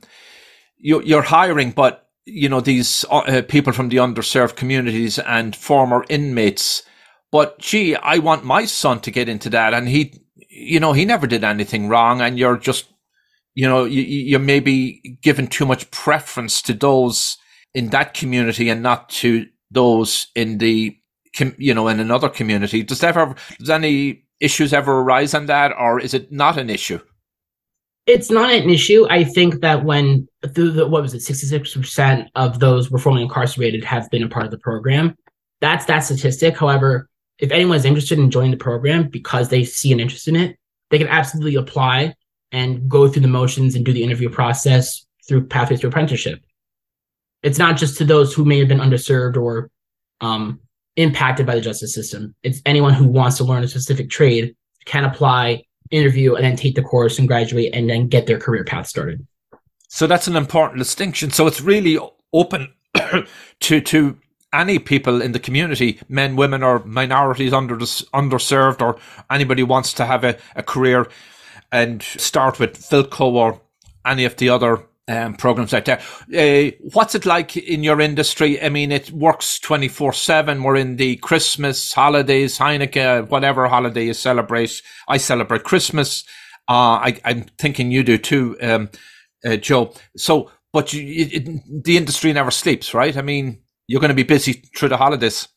you, 0.77 1.01
you're 1.01 1.23
hiring, 1.23 1.71
but 1.71 2.07
you 2.25 2.47
know 2.49 2.61
these 2.61 3.05
uh, 3.11 3.41
people 3.47 3.73
from 3.73 3.89
the 3.89 3.97
underserved 3.97 4.55
communities 4.55 5.19
and 5.19 5.55
former 5.55 6.05
inmates. 6.09 6.83
But 7.31 7.59
gee, 7.59 7.95
I 7.95 8.19
want 8.19 8.45
my 8.45 8.65
son 8.65 9.01
to 9.01 9.11
get 9.11 9.27
into 9.27 9.49
that, 9.49 9.73
and 9.73 9.89
he, 9.89 10.21
you 10.49 10.79
know, 10.79 10.93
he 10.93 11.03
never 11.03 11.27
did 11.27 11.43
anything 11.43 11.89
wrong, 11.89 12.21
and 12.21 12.39
you're 12.39 12.57
just, 12.57 12.85
you 13.55 13.67
know, 13.67 13.83
you, 13.85 14.01
you're 14.03 14.39
maybe 14.39 15.17
giving 15.21 15.47
too 15.47 15.65
much 15.65 15.91
preference 15.91 16.61
to 16.63 16.73
those 16.73 17.37
in 17.73 17.87
that 17.89 18.13
community 18.13 18.69
and 18.69 18.83
not 18.83 19.09
to 19.09 19.47
those 19.71 20.27
in 20.35 20.59
the 20.59 20.97
you 21.57 21.73
know 21.73 21.87
in 21.87 21.99
another 21.99 22.29
community. 22.29 22.83
Does 22.83 22.99
that 22.99 23.17
ever 23.17 23.35
does 23.59 23.69
any 23.69 24.25
issues 24.39 24.73
ever 24.73 24.99
arise 24.99 25.33
on 25.33 25.47
that 25.47 25.73
or 25.77 25.99
is 25.99 26.13
it 26.13 26.31
not 26.31 26.57
an 26.57 26.69
issue? 26.69 26.99
It's 28.05 28.29
not 28.29 28.51
an 28.51 28.69
issue. 28.69 29.07
I 29.09 29.23
think 29.23 29.61
that 29.61 29.85
when 29.85 30.27
through 30.53 30.71
the 30.71 30.87
what 30.87 31.01
was 31.01 31.13
it 31.13 31.19
66% 31.19 32.27
of 32.35 32.59
those 32.59 32.91
were 32.91 32.99
formerly 32.99 33.23
incarcerated 33.23 33.83
have 33.83 34.09
been 34.11 34.23
a 34.23 34.29
part 34.29 34.45
of 34.45 34.51
the 34.51 34.59
program. 34.59 35.15
That's 35.61 35.85
that 35.85 35.99
statistic. 35.99 36.57
However 36.57 37.09
if 37.39 37.51
anyone 37.51 37.77
is 37.77 37.85
interested 37.85 38.19
in 38.19 38.29
joining 38.29 38.51
the 38.51 38.57
program 38.57 39.07
because 39.07 39.49
they 39.49 39.63
see 39.63 39.91
an 39.91 39.99
interest 39.99 40.27
in 40.27 40.35
it 40.35 40.57
they 40.89 40.97
can 40.97 41.07
absolutely 41.07 41.55
apply 41.55 42.13
and 42.51 42.87
go 42.87 43.07
through 43.07 43.21
the 43.21 43.27
motions 43.27 43.75
and 43.75 43.83
do 43.83 43.93
the 43.93 44.03
interview 44.03 44.29
process 44.29 45.05
through 45.27 45.45
pathways 45.47 45.79
to 45.79 45.87
apprenticeship 45.87 46.39
it's 47.43 47.59
not 47.59 47.77
just 47.77 47.97
to 47.97 48.05
those 48.05 48.33
who 48.33 48.45
may 48.45 48.59
have 48.59 48.67
been 48.67 48.79
underserved 48.79 49.37
or 49.37 49.69
um, 50.21 50.59
impacted 50.95 51.45
by 51.45 51.55
the 51.55 51.61
justice 51.61 51.93
system. 51.93 52.33
It's 52.43 52.61
anyone 52.65 52.93
who 52.93 53.07
wants 53.07 53.37
to 53.37 53.43
learn 53.43 53.63
a 53.63 53.67
specific 53.67 54.09
trade 54.09 54.55
can 54.85 55.03
apply, 55.03 55.63
interview, 55.91 56.35
and 56.35 56.43
then 56.43 56.55
take 56.55 56.75
the 56.75 56.81
course 56.81 57.19
and 57.19 57.27
graduate 57.27 57.73
and 57.73 57.89
then 57.89 58.07
get 58.07 58.27
their 58.27 58.39
career 58.39 58.63
path 58.63 58.87
started. 58.87 59.25
So 59.89 60.07
that's 60.07 60.27
an 60.27 60.35
important 60.35 60.79
distinction. 60.79 61.29
So 61.31 61.45
it's 61.45 61.61
really 61.61 61.99
open 62.31 62.73
to 63.59 63.81
to 63.81 64.17
any 64.53 64.77
people 64.77 65.21
in 65.21 65.31
the 65.31 65.39
community, 65.39 65.99
men, 66.07 66.35
women, 66.35 66.63
or 66.63 66.79
minorities 66.85 67.53
under 67.53 67.75
underserved, 67.77 68.81
or 68.81 68.97
anybody 69.29 69.63
wants 69.63 69.93
to 69.93 70.05
have 70.05 70.23
a, 70.23 70.37
a 70.55 70.63
career 70.63 71.07
and 71.71 72.03
start 72.03 72.59
with 72.59 72.77
Filco 72.77 73.33
or 73.33 73.61
any 74.05 74.25
of 74.25 74.35
the 74.37 74.49
other 74.49 74.85
um, 75.07 75.35
programs 75.35 75.73
out 75.73 75.85
there. 75.85 76.01
Uh, 76.33 76.71
what's 76.93 77.15
it 77.15 77.25
like 77.25 77.57
in 77.57 77.83
your 77.83 77.99
industry? 77.99 78.61
I 78.61 78.69
mean, 78.69 78.91
it 78.91 79.11
works 79.11 79.59
24 79.59 80.13
7. 80.13 80.63
We're 80.63 80.75
in 80.75 80.95
the 80.95 81.17
Christmas 81.17 81.93
holidays, 81.93 82.57
Hanukkah, 82.57 83.27
whatever 83.29 83.67
holiday 83.67 84.05
you 84.05 84.13
celebrate. 84.13 84.81
I 85.07 85.17
celebrate 85.17 85.63
Christmas. 85.63 86.23
Uh, 86.69 86.95
I, 87.03 87.19
am 87.25 87.45
thinking 87.59 87.91
you 87.91 88.03
do 88.03 88.17
too, 88.17 88.55
um, 88.61 88.89
uh, 89.45 89.57
Joe. 89.57 89.93
So, 90.15 90.49
but 90.71 90.93
you, 90.93 91.27
it, 91.31 91.83
the 91.83 91.97
industry 91.97 92.31
never 92.31 92.51
sleeps, 92.51 92.93
right? 92.93 93.15
I 93.17 93.21
mean, 93.21 93.61
you're 93.87 93.99
going 93.99 94.09
to 94.09 94.15
be 94.15 94.23
busy 94.23 94.63
through 94.75 94.89
the 94.89 94.97
holidays. 94.97 95.47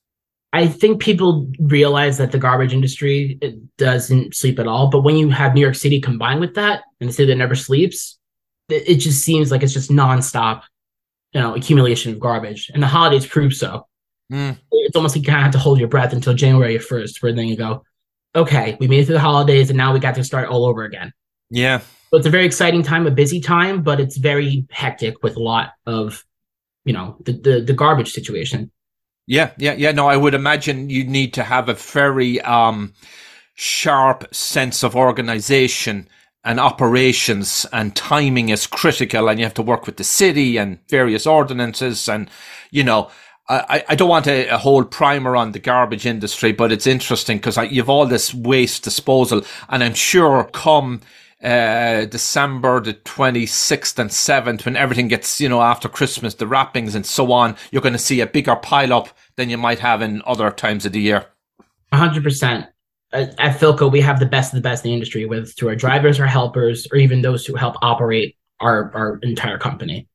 I 0.52 0.66
think 0.66 1.00
people 1.00 1.50
realize 1.60 2.18
that 2.18 2.32
the 2.32 2.38
garbage 2.38 2.72
industry 2.72 3.38
doesn't 3.78 4.34
sleep 4.34 4.58
at 4.58 4.66
all. 4.66 4.88
But 4.88 5.02
when 5.02 5.16
you 5.16 5.28
have 5.28 5.54
New 5.54 5.60
York 5.60 5.74
City 5.74 6.00
combined 6.00 6.40
with 6.40 6.54
that 6.54 6.82
and 7.00 7.08
the 7.08 7.12
city 7.12 7.28
that 7.28 7.36
never 7.36 7.54
sleeps, 7.54 8.18
it 8.68 8.96
just 8.96 9.22
seems 9.22 9.50
like 9.50 9.62
it's 9.62 9.72
just 9.72 9.90
nonstop, 9.90 10.62
you 11.32 11.40
know, 11.40 11.54
accumulation 11.54 12.12
of 12.12 12.20
garbage. 12.20 12.70
And 12.72 12.82
the 12.82 12.86
holidays 12.86 13.26
prove 13.26 13.54
so. 13.54 13.86
Mm. 14.32 14.58
It's 14.72 14.96
almost 14.96 15.14
like 15.14 15.24
you 15.24 15.32
kind 15.32 15.38
of 15.38 15.44
have 15.44 15.52
to 15.52 15.58
hold 15.58 15.78
your 15.78 15.88
breath 15.88 16.12
until 16.12 16.34
January 16.34 16.76
1st, 16.78 17.22
where 17.22 17.32
then 17.32 17.46
you 17.46 17.56
go, 17.56 17.84
okay, 18.34 18.76
we 18.80 18.88
made 18.88 19.00
it 19.00 19.06
through 19.06 19.14
the 19.14 19.20
holidays 19.20 19.70
and 19.70 19.76
now 19.76 19.92
we 19.92 20.00
got 20.00 20.14
to 20.16 20.24
start 20.24 20.48
all 20.48 20.64
over 20.64 20.84
again. 20.84 21.12
Yeah. 21.50 21.78
So 22.10 22.18
it's 22.18 22.26
a 22.26 22.30
very 22.30 22.44
exciting 22.44 22.82
time, 22.82 23.06
a 23.06 23.10
busy 23.10 23.40
time, 23.40 23.82
but 23.82 24.00
it's 24.00 24.16
very 24.16 24.66
hectic 24.70 25.22
with 25.22 25.36
a 25.36 25.42
lot 25.42 25.72
of, 25.86 26.24
you 26.84 26.92
know, 26.92 27.16
the, 27.24 27.32
the, 27.32 27.60
the 27.60 27.72
garbage 27.72 28.12
situation. 28.12 28.70
Yeah, 29.26 29.50
yeah, 29.58 29.74
yeah. 29.74 29.90
No, 29.90 30.06
I 30.06 30.16
would 30.16 30.34
imagine 30.34 30.88
you 30.88 31.02
need 31.04 31.34
to 31.34 31.42
have 31.42 31.68
a 31.68 31.74
very 31.74 32.40
um, 32.42 32.94
sharp 33.54 34.32
sense 34.32 34.84
of 34.84 34.94
organization 34.94 36.08
and 36.46 36.58
operations 36.60 37.66
and 37.72 37.94
timing 37.94 38.48
is 38.48 38.66
critical 38.66 39.28
and 39.28 39.38
you 39.38 39.44
have 39.44 39.52
to 39.52 39.62
work 39.62 39.84
with 39.84 39.98
the 39.98 40.04
city 40.04 40.56
and 40.56 40.78
various 40.88 41.26
ordinances 41.26 42.08
and 42.08 42.30
you 42.70 42.82
know 42.82 43.10
I, 43.48 43.84
I 43.90 43.94
don't 43.94 44.08
want 44.08 44.26
a, 44.26 44.48
a 44.48 44.58
whole 44.58 44.82
primer 44.82 45.36
on 45.36 45.52
the 45.52 45.60
garbage 45.60 46.04
industry, 46.04 46.50
but 46.50 46.72
it's 46.72 46.84
interesting 46.84 47.36
because 47.36 47.56
you've 47.70 47.88
all 47.88 48.04
this 48.04 48.34
waste 48.34 48.82
disposal, 48.82 49.42
and 49.68 49.84
I'm 49.84 49.94
sure 49.94 50.42
come 50.52 51.00
uh, 51.42 52.06
December 52.06 52.80
the 52.80 52.94
26th 52.94 53.98
and 54.00 54.10
7th, 54.10 54.64
when 54.64 54.74
everything 54.74 55.06
gets, 55.06 55.40
you 55.40 55.48
know, 55.48 55.62
after 55.62 55.88
Christmas, 55.88 56.34
the 56.34 56.46
wrappings 56.48 56.96
and 56.96 57.06
so 57.06 57.30
on, 57.30 57.56
you're 57.70 57.82
going 57.82 57.92
to 57.92 58.00
see 58.00 58.20
a 58.20 58.26
bigger 58.26 58.56
pile 58.56 58.92
up 58.92 59.10
than 59.36 59.48
you 59.48 59.58
might 59.58 59.78
have 59.78 60.02
in 60.02 60.22
other 60.26 60.50
times 60.50 60.84
of 60.84 60.90
the 60.90 61.00
year. 61.00 61.26
100% 61.92 62.68
at 63.12 63.58
Filco, 63.58 63.90
we 63.90 64.00
have 64.00 64.20
the 64.20 64.26
best 64.26 64.52
of 64.52 64.56
the 64.56 64.68
best 64.68 64.84
in 64.84 64.90
the 64.90 64.94
industry, 64.94 65.26
whether 65.26 65.46
to 65.46 65.68
our 65.68 65.76
drivers 65.76 66.20
our 66.20 66.26
helpers, 66.26 66.86
or 66.90 66.98
even 66.98 67.22
those 67.22 67.46
who 67.46 67.54
help 67.54 67.76
operate 67.82 68.36
our, 68.60 68.90
our 68.94 69.18
entire 69.22 69.58
company. 69.58 70.08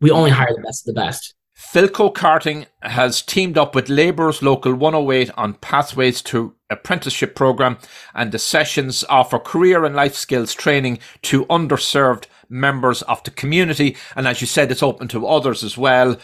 We 0.00 0.10
only 0.10 0.30
hire 0.30 0.54
the 0.54 0.62
best 0.62 0.88
of 0.88 0.94
the 0.94 1.00
best. 1.00 1.34
Filco 1.58 2.14
Carting 2.14 2.66
has 2.82 3.20
teamed 3.20 3.58
up 3.58 3.74
with 3.74 3.88
Labourers 3.88 4.42
Local 4.42 4.74
108 4.74 5.30
on 5.36 5.54
Pathways 5.54 6.22
to 6.22 6.54
Apprenticeship 6.70 7.34
Program, 7.34 7.78
and 8.14 8.30
the 8.30 8.38
sessions 8.38 9.04
offer 9.08 9.40
career 9.40 9.84
and 9.84 9.96
life 9.96 10.14
skills 10.14 10.54
training 10.54 11.00
to 11.22 11.46
underserved 11.46 12.26
members 12.48 13.02
of 13.02 13.22
the 13.24 13.32
community. 13.32 13.96
And 14.14 14.28
as 14.28 14.40
you 14.40 14.46
said, 14.46 14.70
it's 14.70 14.82
open 14.84 15.08
to 15.08 15.26
others 15.26 15.64
as 15.64 15.76
well. 15.76 16.16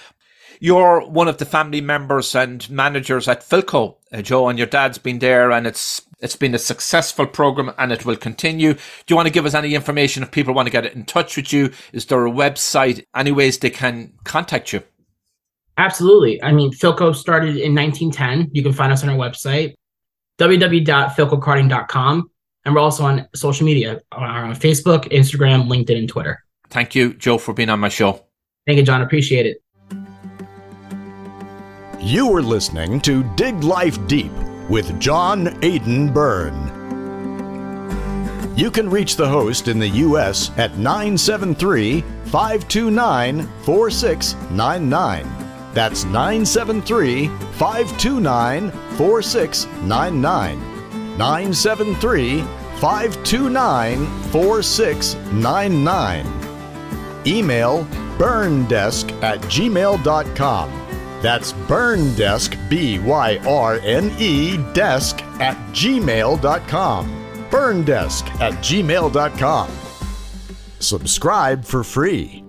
You're 0.61 1.01
one 1.07 1.29
of 1.29 1.39
the 1.39 1.45
family 1.45 1.81
members 1.81 2.35
and 2.35 2.69
managers 2.71 3.29
at 3.29 3.43
Filco, 3.43 3.97
uh, 4.13 4.23
Joe, 4.23 4.49
and 4.49 4.59
your 4.59 4.67
dad's 4.67 4.99
been 4.99 5.19
there, 5.19 5.51
and 5.51 5.67
it's 5.67 6.03
it's 6.21 6.37
been 6.37 6.55
a 6.55 6.59
successful 6.59 7.27
program, 7.27 7.73
and 7.77 7.93
it 7.93 8.07
will 8.07 8.17
continue. 8.17 8.75
Do 8.75 8.81
you 9.09 9.17
want 9.17 9.27
to 9.27 9.33
give 9.33 9.47
us 9.47 9.55
any 9.55 9.75
information 9.75 10.23
if 10.23 10.31
people 10.31 10.55
want 10.55 10.67
to 10.67 10.73
get 10.73 10.87
in 10.87 11.05
touch 11.05 11.37
with 11.37 11.53
you? 11.53 11.71
Is 11.93 12.07
there 12.07 12.27
a 12.27 12.31
website? 12.31 13.05
Any 13.15 13.33
ways 13.33 13.59
they 13.59 13.71
can 13.71 14.13
contact 14.25 14.73
you? 14.73 14.83
Absolutely. 15.77 16.43
I 16.43 16.53
mean, 16.53 16.71
Filco 16.73 17.15
started 17.15 17.57
in 17.57 17.75
1910. 17.75 18.51
You 18.53 18.63
can 18.63 18.73
find 18.73 18.93
us 18.93 19.03
on 19.03 19.09
our 19.09 19.17
website, 19.17 19.75
www.filcocarting.com. 20.39 22.31
And 22.65 22.75
we're 22.75 22.81
also 22.81 23.05
on 23.05 23.29
social 23.35 23.67
media 23.67 24.01
on 24.13 24.55
Facebook, 24.55 25.11
Instagram, 25.13 25.67
LinkedIn, 25.67 25.99
and 25.99 26.09
Twitter. 26.09 26.43
Thank 26.71 26.95
you, 26.95 27.13
Joe, 27.15 27.39
for 27.39 27.53
being 27.53 27.69
on 27.69 27.81
my 27.81 27.89
show. 27.89 28.25
Thank 28.67 28.79
you, 28.79 28.85
John. 28.85 29.03
Appreciate 29.03 29.47
it. 29.47 29.64
You 32.05 32.33
are 32.37 32.43
listening 32.43 33.01
to 33.01 33.25
Dig 33.35 33.65
Life 33.65 34.07
Deep 34.07 34.31
with 34.69 35.01
John 35.01 35.59
Aidan 35.65 36.13
Byrne. 36.13 36.71
You 38.55 38.71
can 38.71 38.91
reach 38.91 39.17
the 39.17 39.27
host 39.27 39.69
in 39.69 39.79
the 39.79 39.89
U.S. 39.89 40.51
at 40.59 40.77
973 40.77 42.03
529 42.27 43.49
4699. 43.63 45.27
That's 45.73 46.05
973 46.05 47.29
529 47.29 48.71
4699. 48.99 50.59
973 51.17 52.43
529 52.81 54.07
4699. 54.31 56.27
Email 57.27 57.87
byrnedesk 58.19 59.11
at 59.23 59.41
gmail.com. 59.41 60.84
That's 61.25 61.55
byrnedesk, 61.55 62.69
B 62.69 62.99
Y 62.99 63.39
R 63.47 63.81
N 63.83 64.15
E, 64.19 64.59
desk 64.75 65.23
at 65.41 65.57
gmail.com. 65.73 67.47
Byrnedesk 67.49 68.41
at 68.43 68.53
gmail.com. 68.63 69.71
Subscribe 70.81 71.65
for 71.65 71.83
free. 71.83 72.44